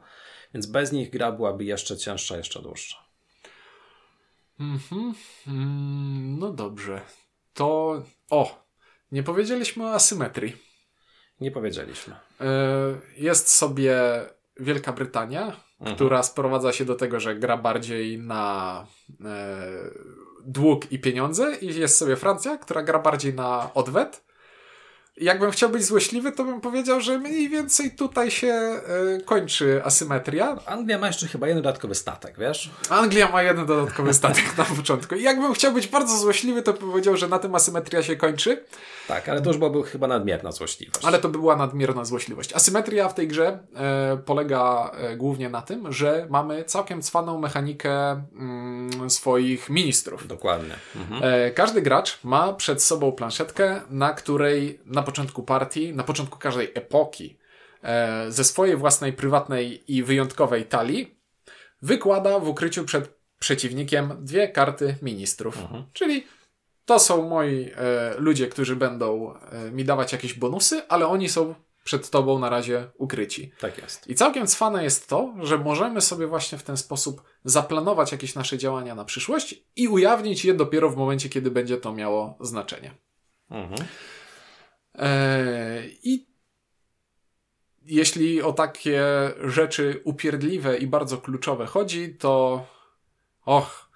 [0.54, 3.05] Więc bez nich gra byłaby jeszcze cięższa, jeszcze dłuższa.
[4.60, 5.14] Mhm.
[5.46, 7.00] Mm, no dobrze.
[7.54, 8.02] To.
[8.30, 8.66] O!
[9.12, 10.56] Nie powiedzieliśmy o asymetrii.
[11.40, 12.16] Nie powiedzieliśmy.
[12.40, 12.46] E,
[13.16, 13.96] jest sobie
[14.60, 15.96] Wielka Brytania, mhm.
[15.96, 18.86] która sprowadza się do tego, że gra bardziej na
[19.24, 19.66] e,
[20.46, 24.25] dług i pieniądze, i jest sobie Francja, która gra bardziej na odwet.
[25.16, 28.80] Jakbym chciał być złośliwy, to bym powiedział, że mniej więcej tutaj się
[29.18, 30.56] y, kończy asymetria.
[30.66, 32.70] Anglia ma jeszcze chyba jeden dodatkowy statek, wiesz?
[32.90, 35.14] Anglia ma jeden dodatkowy statek na początku.
[35.14, 38.64] I jakbym chciał być bardzo złośliwy, to bym powiedział, że na tym asymetria się kończy.
[39.08, 41.04] Tak, ale to już byłaby chyba nadmierna złośliwość.
[41.04, 42.52] Ale to by była nadmierna złośliwość.
[42.52, 48.22] Asymetria w tej grze e, polega e, głównie na tym, że mamy całkiem cwaną mechanikę
[48.38, 50.26] mm, swoich ministrów.
[50.26, 50.74] Dokładnie.
[50.96, 51.22] Mhm.
[51.24, 56.72] E, każdy gracz ma przed sobą planszetkę, na której na początku partii, na początku każdej
[56.74, 57.38] epoki,
[57.82, 61.16] e, ze swojej własnej prywatnej i wyjątkowej talii
[61.82, 65.58] wykłada w ukryciu przed przeciwnikiem dwie karty ministrów.
[65.92, 66.26] Czyli
[66.84, 71.54] to są moi e, ludzie, którzy będą e, mi dawać jakieś bonusy, ale oni są
[71.84, 73.52] przed tobą na razie ukryci.
[73.60, 74.08] Tak jest.
[74.08, 78.58] I całkiem cwane jest to, że możemy sobie właśnie w ten sposób zaplanować jakieś nasze
[78.58, 82.94] działania na przyszłość i ujawnić je dopiero w momencie, kiedy będzie to miało znaczenie.
[83.50, 83.88] Mhm.
[84.98, 86.26] E, I
[87.86, 89.04] jeśli o takie
[89.44, 92.66] rzeczy upierdliwe i bardzo kluczowe chodzi, to
[93.44, 93.88] och,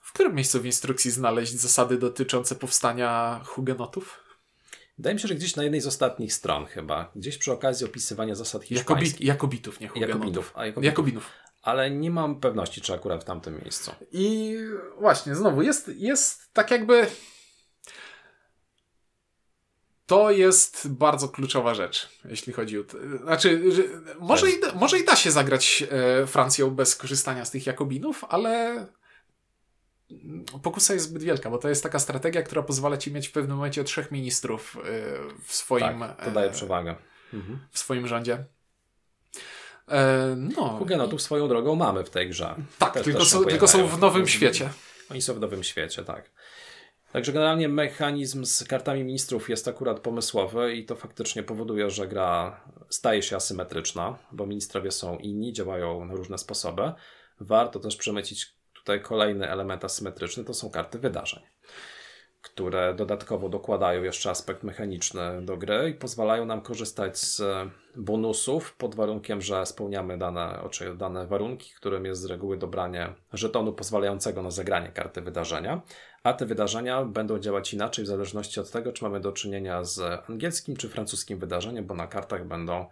[0.00, 4.26] w którym miejscu w instrukcji znaleźć zasady dotyczące powstania hugenotów?
[4.98, 8.34] Wydaje mi się, że gdzieś na jednej z ostatnich stron chyba, gdzieś przy okazji opisywania
[8.34, 9.10] zasad hiszpańskich.
[9.12, 10.18] Jakobi, Jakobitów, nie hugenotów.
[10.18, 10.84] Jakobinów, a Jakobinów.
[10.84, 11.30] Jakobinów.
[11.62, 13.90] Ale nie mam pewności, czy akurat w tamtym miejscu.
[14.12, 14.56] I
[15.00, 17.06] właśnie, znowu, jest, jest tak jakby.
[20.06, 22.84] To jest bardzo kluczowa rzecz, jeśli chodzi o.
[22.84, 22.98] To.
[23.22, 23.82] Znaczy, że
[24.20, 25.84] może, i, da- może i da się zagrać
[26.22, 28.86] e, Francją bez korzystania z tych Jakobinów, ale
[30.62, 33.56] pokusa jest zbyt wielka, bo to jest taka strategia, która pozwala ci mieć w pewnym
[33.56, 34.82] momencie trzech ministrów e,
[35.44, 36.94] w swoim, Tak, to daje przewagę.
[37.34, 37.58] Mhm.
[37.70, 38.44] w swoim rządzie.
[39.88, 42.54] E, no, Hugenotów swoją drogą mamy w tej grze.
[42.78, 44.70] tak, Też- tylko, też są, tylko są w nowym świecie.
[45.10, 46.30] Oni są w nowym świecie, tak.
[47.12, 52.60] Także generalnie mechanizm z kartami ministrów jest akurat pomysłowy i to faktycznie powoduje, że gra
[52.88, 56.92] staje się asymetryczna, bo ministrowie są inni, działają na różne sposoby.
[57.40, 61.42] Warto też przemycić tutaj kolejny element asymetryczny, to są karty wydarzeń,
[62.42, 67.42] które dodatkowo dokładają jeszcze aspekt mechaniczny do gry i pozwalają nam korzystać z
[67.96, 74.42] bonusów pod warunkiem, że spełniamy dane, dane warunki, którym jest z reguły dobranie żetonu pozwalającego
[74.42, 75.82] na zagranie karty wydarzenia,
[76.26, 80.00] a te wydarzenia będą działać inaczej w zależności od tego, czy mamy do czynienia z
[80.30, 82.86] angielskim czy francuskim wydarzeniem, bo na kartach będą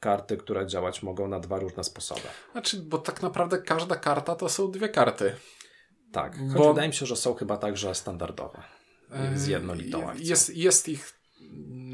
[0.00, 2.20] karty, które działać mogą na dwa różne sposoby.
[2.52, 5.34] Znaczy, bo tak naprawdę każda karta to są dwie karty.
[6.12, 8.62] Tak, choć Bo- wydaje mi się, że są chyba także standardowe.
[9.12, 9.30] E,
[10.08, 10.24] akcją.
[10.26, 11.20] Jest, jest ich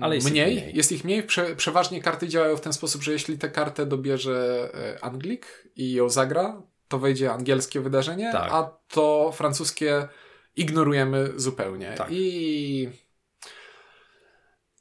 [0.00, 0.76] Ale jest ich mniej, mniej.
[0.76, 1.22] Jest ich mniej.
[1.22, 5.92] Prze, przeważnie karty działają w ten sposób, że jeśli tę kartę dobierze e, Anglik i
[5.92, 8.52] ją zagra, to wejdzie angielskie wydarzenie, Tak.
[8.52, 10.08] a to francuskie
[10.56, 11.94] ignorujemy zupełnie.
[11.98, 12.08] Tak.
[12.10, 12.88] I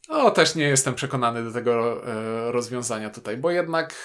[0.09, 3.95] o, też nie jestem przekonany do tego e, rozwiązania tutaj, bo jednak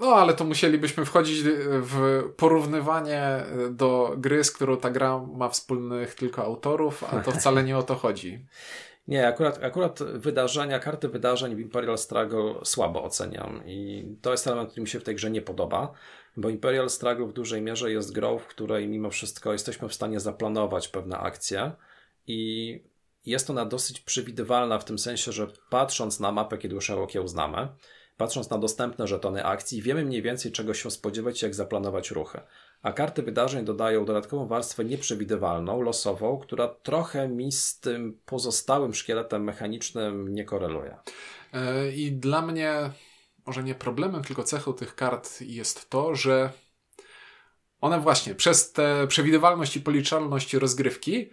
[0.00, 6.14] no, ale to musielibyśmy wchodzić w porównywanie do gry, z którą ta gra ma wspólnych
[6.14, 8.38] tylko autorów, a to wcale nie o to chodzi.
[9.08, 14.70] Nie, akurat, akurat wydarzenia, karty wydarzeń w Imperial Struggle słabo oceniam i to jest element,
[14.70, 15.92] który mi się w tej grze nie podoba,
[16.36, 20.20] bo Imperial Struggle w dużej mierze jest grą, w której mimo wszystko jesteśmy w stanie
[20.20, 21.72] zaplanować pewne akcje
[22.26, 22.82] i
[23.26, 27.68] jest ona dosyć przewidywalna w tym sensie, że patrząc na mapę, kiedy już ją okiełznamy,
[28.16, 32.40] patrząc na dostępne żetony akcji, wiemy mniej więcej czego się spodziewać i jak zaplanować ruchy.
[32.82, 39.44] A karty wydarzeń dodają dodatkową warstwę nieprzewidywalną, losową, która trochę mi z tym pozostałym szkieletem
[39.44, 40.96] mechanicznym nie koreluje.
[41.52, 42.90] E, I dla mnie,
[43.46, 46.52] może nie problemem, tylko cechą tych kart jest to, że
[47.80, 51.30] one właśnie przez tę przewidywalność i policzalność rozgrywki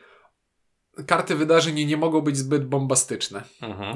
[1.05, 3.43] karty wydarzeń nie mogą być zbyt bombastyczne.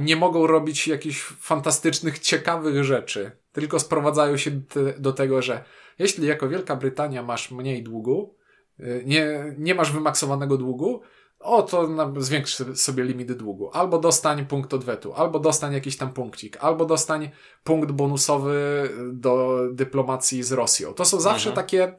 [0.01, 3.31] Nie mogą robić jakichś fantastycznych, ciekawych rzeczy.
[3.51, 4.51] Tylko sprowadzają się
[4.97, 5.63] do tego, że
[5.99, 8.35] jeśli jako Wielka Brytania masz mniej długu,
[8.79, 11.01] y, nie, nie masz wymaksowanego długu,
[11.43, 13.69] o to zwiększ sobie limit długu.
[13.73, 17.29] Albo dostań punkt odwetu, albo dostań jakiś tam punkcik, albo dostań
[17.63, 20.93] punkt bonusowy do dyplomacji z Rosją.
[20.93, 21.65] To są zawsze Mhm.
[21.65, 21.93] takie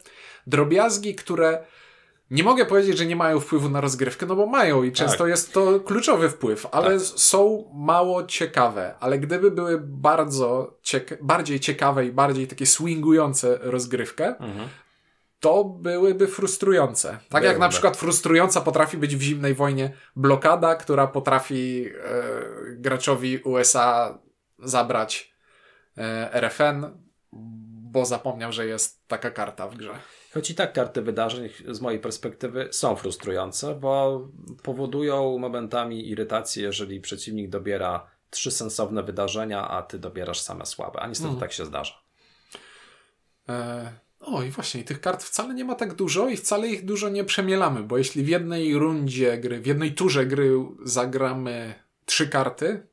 [0.46, 1.64] drobiazgi, które
[2.30, 5.28] nie mogę powiedzieć, że nie mają wpływu na rozgrywkę, no bo mają i często Tak.
[5.28, 7.06] jest to kluczowy wpływ, ale Tak.
[7.06, 8.94] są mało ciekawe.
[9.00, 14.68] Ale gdyby były bardzo cieka- bardziej ciekawe i bardziej takie swingujące rozgrywkę, Mhm.
[15.42, 17.18] To byłyby frustrujące.
[17.28, 22.12] Tak jak na przykład frustrująca potrafi być w zimnej wojnie blokada, która potrafi e,
[22.76, 24.18] graczowi USA
[24.58, 25.34] zabrać
[25.98, 26.84] e, RFN,
[27.92, 29.94] bo zapomniał, że jest taka karta w grze.
[30.34, 34.28] Choć i tak karty wydarzeń z mojej perspektywy są frustrujące, bo
[34.62, 41.00] powodują momentami irytację, jeżeli przeciwnik dobiera trzy sensowne wydarzenia, a ty dobierasz same słabe.
[41.00, 41.40] A niestety Mhm.
[41.40, 41.94] tak się zdarza.
[43.48, 43.92] E,
[44.22, 47.24] o i właśnie, tych kart wcale nie ma tak dużo i wcale ich dużo nie
[47.24, 50.52] przemielamy, bo jeśli w jednej rundzie gry, w jednej turze gry
[50.84, 51.74] zagramy
[52.06, 52.86] trzy karty,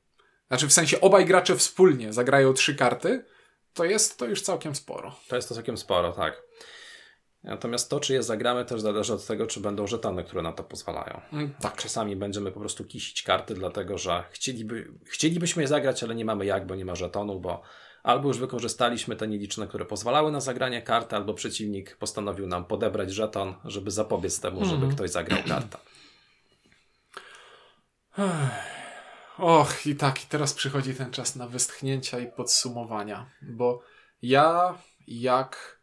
[0.47, 3.25] znaczy w sensie obaj gracze wspólnie zagrają trzy karty,
[3.73, 5.15] to jest to już całkiem sporo.
[5.27, 6.41] To jest to całkiem sporo, tak.
[7.43, 10.63] Natomiast to, czy je zagramy, też zależy od tego, czy będą żetony, które na to
[10.63, 11.21] pozwalają.
[11.33, 11.75] Mm, Tak.
[11.75, 16.45] Czasami będziemy po prostu kisić karty, dlatego że chcieliby, chcielibyśmy je zagrać, ale nie mamy
[16.45, 17.61] jak, bo nie ma żetonu, bo
[18.03, 23.11] albo już wykorzystaliśmy te nieliczne, które pozwalały na zagranie karty, albo przeciwnik postanowił nam podebrać
[23.13, 24.95] żeton, żeby zapobiec temu, żeby Mhm.
[24.95, 25.77] ktoś zagrał kartę.
[29.37, 33.81] Och, i tak, i teraz przychodzi ten czas na westchnięcia i podsumowania, bo
[34.21, 34.73] ja,
[35.07, 35.79] jak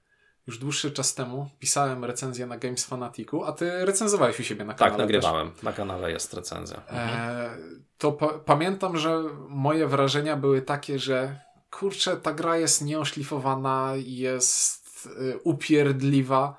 [0.47, 4.75] już dłuższy czas temu pisałem recenzję na Games Fanaticu, a ty recenzowałeś u siebie na
[4.75, 4.91] kanale.
[4.91, 5.51] Tak, nagrywałem.
[5.63, 6.83] Na kanale jest recenzja.
[6.91, 7.57] E,
[7.99, 11.41] to pa- pamiętam, że moje wrażenia były takie, że
[11.71, 16.57] kurczę, ta gra jest nieoszlifowana, jest y, upierdliwa,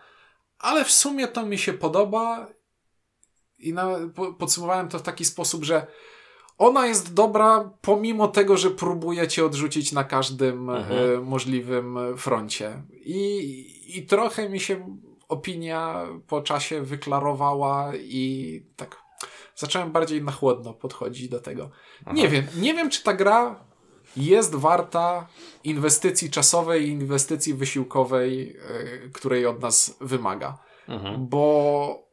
[0.59, 2.47] ale w sumie to mi się podoba
[3.59, 5.87] i na, po, podsumowałem to w taki sposób, że
[6.57, 11.15] ona jest dobra pomimo tego, że próbuje cię odrzucić na każdym Mhm.
[11.15, 12.83] e, możliwym froncie.
[12.93, 14.97] I, I trochę mi się
[15.29, 18.95] opinia po czasie wyklarowała i tak
[19.55, 21.69] zacząłem bardziej na chłodno podchodzić do tego.
[22.13, 23.66] Nie wiem, nie wiem czy ta gra
[24.17, 25.27] jest warta
[25.63, 28.57] inwestycji czasowej i inwestycji wysiłkowej,
[29.05, 30.57] e, której od nas wymaga.
[30.87, 31.27] Mhm.
[31.27, 32.07] Bo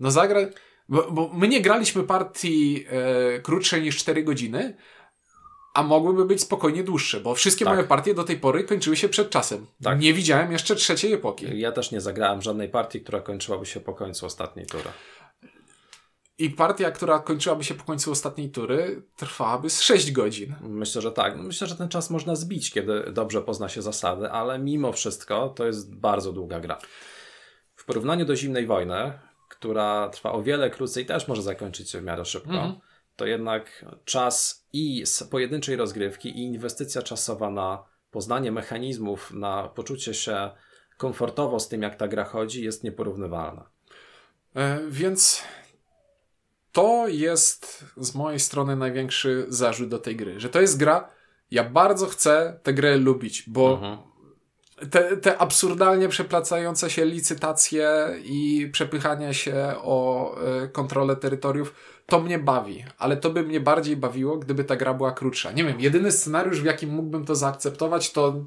[0.00, 0.40] no zagra...
[0.88, 4.76] Bo, bo my nie graliśmy partii e, krótszej niż 4 godziny,
[5.74, 7.74] a mogłyby być spokojnie dłuższe, bo wszystkie Tak.
[7.74, 9.66] moje partie do tej pory kończyły się przed czasem.
[9.82, 10.00] Tak.
[10.00, 11.58] Nie widziałem jeszcze trzeciej epoki.
[11.58, 14.90] Ja też nie zagrałem żadnej partii, która kończyłaby się po końcu ostatniej tury.
[16.38, 20.54] I partia, która kończyłaby się po końcu ostatniej tury, trwałaby z 6 godzin.
[20.60, 21.36] Myślę, że tak.
[21.36, 25.66] Myślę, że ten czas można zbić, kiedy dobrze pozna się zasady, ale mimo wszystko to
[25.66, 26.78] jest bardzo długa gra.
[27.74, 29.12] W porównaniu do zimnej wojny,
[29.48, 32.74] która trwa o wiele krócej, też może zakończyć się w miarę szybko, Mhm.
[33.16, 40.14] to jednak czas i z pojedynczej rozgrywki, i inwestycja czasowa na poznanie mechanizmów, na poczucie
[40.14, 40.50] się
[40.96, 43.70] komfortowo z tym, jak ta gra chodzi, jest nieporównywalna.
[44.54, 45.42] E, więc
[46.76, 51.08] to jest z mojej strony największy zarzut do tej gry, że to jest gra,
[51.50, 53.98] ja bardzo chcę tę grę lubić, bo Mhm.
[54.90, 57.88] te, te absurdalnie przeplacające się licytacje
[58.24, 61.74] i przepychanie się o e, kontrolę terytoriów,
[62.06, 65.52] to mnie bawi, ale to by mnie bardziej bawiło, gdyby ta gra była krótsza.
[65.52, 68.44] Nie wiem, jedyny scenariusz, w jakim mógłbym to zaakceptować, to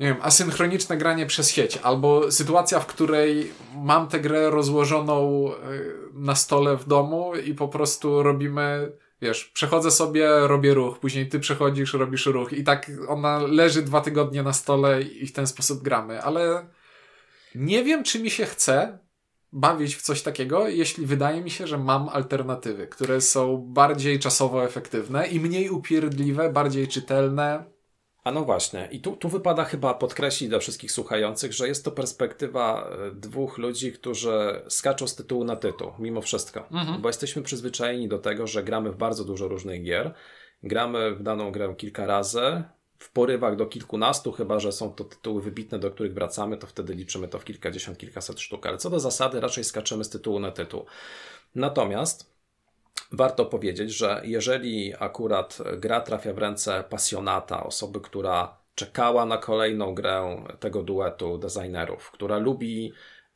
[0.00, 5.58] nie wiem, asynchroniczne granie przez sieć, albo sytuacja, w której mam tę grę rozłożoną e,
[6.14, 11.40] na stole w domu i po prostu robimy, wiesz, przechodzę sobie, robię ruch, później ty
[11.40, 15.82] przechodzisz, robisz ruch i tak ona leży dwa tygodnie na stole i w ten sposób
[15.82, 16.66] gramy, ale
[17.54, 18.98] nie wiem, czy mi się chce
[19.52, 24.64] bawić w coś takiego, jeśli wydaje mi się, że mam alternatywy, które są bardziej czasowo
[24.64, 27.64] efektywne i mniej upierdliwe, bardziej czytelne.
[28.24, 31.90] A no właśnie, i tu, tu wypada chyba podkreślić dla wszystkich słuchających, że jest to
[31.90, 36.68] perspektywa e, dwóch ludzi, którzy skaczą z tytułu na tytuł, mimo wszystko.
[37.00, 40.14] Bo jesteśmy przyzwyczajeni do tego, że gramy w bardzo dużo różnych gier.
[40.62, 42.62] Gramy w daną grę kilka razy,
[42.98, 46.94] w porywach do kilkunastu, chyba że są to tytuły wybitne, do których wracamy, to wtedy
[46.94, 48.66] liczymy to w kilkadziesiąt, kilkaset sztuk.
[48.66, 50.84] Ale co do zasady, raczej skaczemy z tytułu na tytuł.
[51.54, 52.31] Natomiast
[53.12, 59.94] warto powiedzieć, że jeżeli akurat gra trafia w ręce pasjonata, osoby, która czekała na kolejną
[59.94, 62.92] grę tego duetu designerów, która lubi,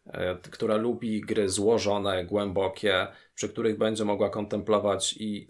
[0.07, 5.49] e, która lubi gry złożone, głębokie, przy których będzie mogła kontemplować i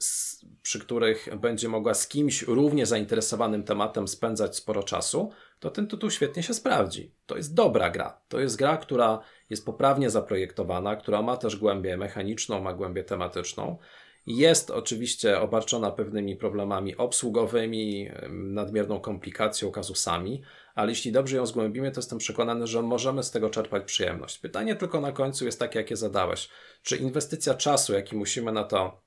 [0.62, 6.11] przy których będzie mogła z kimś równie zainteresowanym tematem spędzać sporo czasu, to ten tytuł
[6.11, 7.14] świetnie się sprawdzi.
[7.27, 8.20] To jest dobra gra.
[8.29, 9.20] To jest gra, która
[9.51, 13.79] jest poprawnie zaprojektowana, która ma też głębię mechaniczną, ma głębię tematyczną.
[14.27, 20.43] Jest oczywiście obarczona pewnymi problemami obsługowymi, nadmierną komplikacją, kazusami,
[20.74, 24.39] ale jeśli dobrze ją zgłębimy, to jestem przekonany, że możemy z tego czerpać przyjemność.
[24.39, 26.49] Pytanie tylko na końcu jest takie, jakie zadałeś.
[26.83, 29.01] Czy inwestycja czasu, jaki musimy na to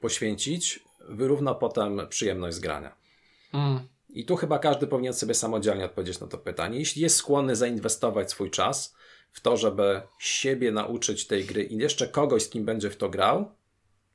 [0.00, 2.96] poświęcić, wyrówna potem przyjemność z grania?
[3.54, 3.80] Mm.
[4.08, 6.78] I tu chyba każdy powinien sobie samodzielnie odpowiedzieć na to pytanie.
[6.78, 8.94] Jeśli jest skłonny zainwestować swój czas
[9.32, 13.08] w to, żeby siebie nauczyć tej gry i jeszcze kogoś, z kim będzie w to
[13.08, 13.57] grał,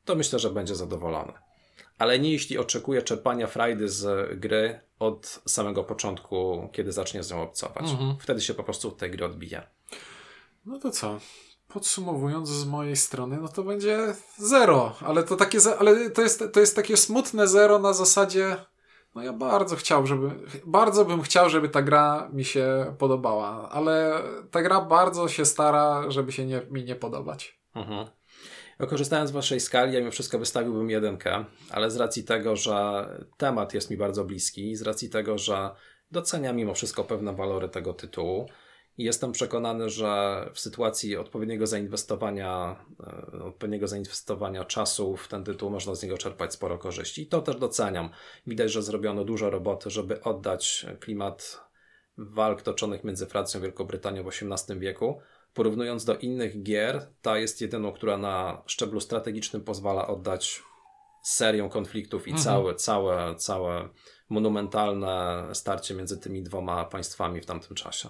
[0.05, 1.33] to myślę, że będzie zadowolony.
[1.97, 7.41] Ale nie jeśli oczekuje czerpania frajdy z gry od samego początku, kiedy zacznie z nią
[7.41, 7.91] obcować.
[7.91, 8.15] Mhm.
[8.19, 9.67] Wtedy się po prostu od tej gry odbije.
[10.65, 11.19] No to co?
[11.73, 16.59] podsumowując z mojej strony, no to będzie zero, ale to takie, ale to jest, to
[16.59, 18.55] jest takie smutne zero na zasadzie,
[19.15, 20.31] no ja bardzo chciał, żeby,
[20.65, 26.11] bardzo bym chciał, żeby ta gra mi się podobała, ale ta gra bardzo się stara,
[26.11, 27.59] żeby się nie, mi nie podobać.
[27.75, 28.07] Mhm.
[28.77, 33.05] Korzystając z waszej skali, ja mimo wszystko wystawiłbym jedynkę, ale z racji tego, że
[33.37, 35.69] temat jest mi bardzo bliski, z racji tego, że
[36.11, 38.47] doceniam mimo wszystko pewne walory tego tytułu,
[38.97, 42.85] i jestem przekonany, że w sytuacji odpowiedniego zainwestowania,
[43.33, 47.21] e, odpowiedniego zainwestowania czasu w ten tytuł można z niego czerpać sporo korzyści.
[47.21, 48.09] I to też doceniam.
[48.47, 51.59] Widać, że zrobiono dużo roboty, żeby oddać klimat
[52.17, 55.21] walk toczonych między Francją a Wielką Brytanią w XVIII wieku.
[55.53, 60.63] Porównując do innych gier, ta jest jedyną, która na szczeblu strategicznym pozwala oddać
[61.23, 62.43] serię konfliktów i mhm.
[62.43, 63.89] całe, całe, całe
[64.29, 68.09] monumentalne starcie między tymi dwoma państwami w tamtym czasie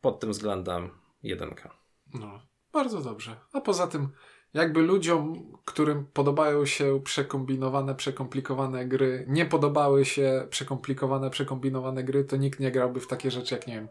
[0.00, 0.90] pod tym względem
[1.22, 1.76] jedynka.
[2.14, 2.40] No,
[2.72, 3.36] bardzo dobrze.
[3.52, 4.08] A poza tym,
[4.54, 12.36] jakby ludziom, którym podobają się przekombinowane, przekomplikowane gry, nie podobały się przekomplikowane, przekombinowane gry, to
[12.36, 13.88] nikt nie grałby w takie rzeczy jak, nie wiem,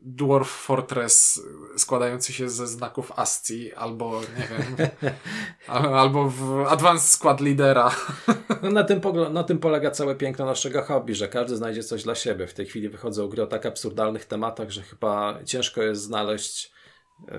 [0.00, 1.42] Dwarf Fortress
[1.76, 4.88] składający się ze znaków ASCII, albo nie wiem,
[5.96, 7.90] albo w Advanced Squad Leadera.
[8.62, 9.00] No na, tym
[9.32, 12.46] na tym polega całe piękno naszego hobby, że każdy znajdzie coś dla siebie.
[12.46, 16.72] W tej chwili wychodzą gry o tak absurdalnych tematach, że chyba ciężko jest znaleźć
[17.20, 17.34] yy,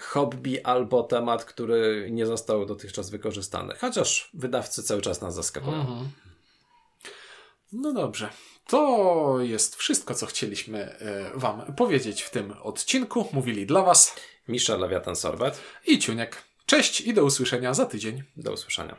[0.00, 3.74] hobby albo temat, który nie został dotychczas wykorzystany.
[3.80, 5.80] Chociaż wydawcy cały czas nas zaskakują.
[5.80, 6.08] Mhm.
[7.72, 8.28] No dobrze.
[8.66, 13.28] To jest wszystko, co chcieliśmy e, Wam powiedzieć w tym odcinku.
[13.32, 14.16] Mówili dla Was
[14.48, 16.42] Misza Lewiatan Sorbet i Ciuniek.
[16.66, 18.22] Cześć i do usłyszenia za tydzień.
[18.36, 18.96] Do usłyszenia.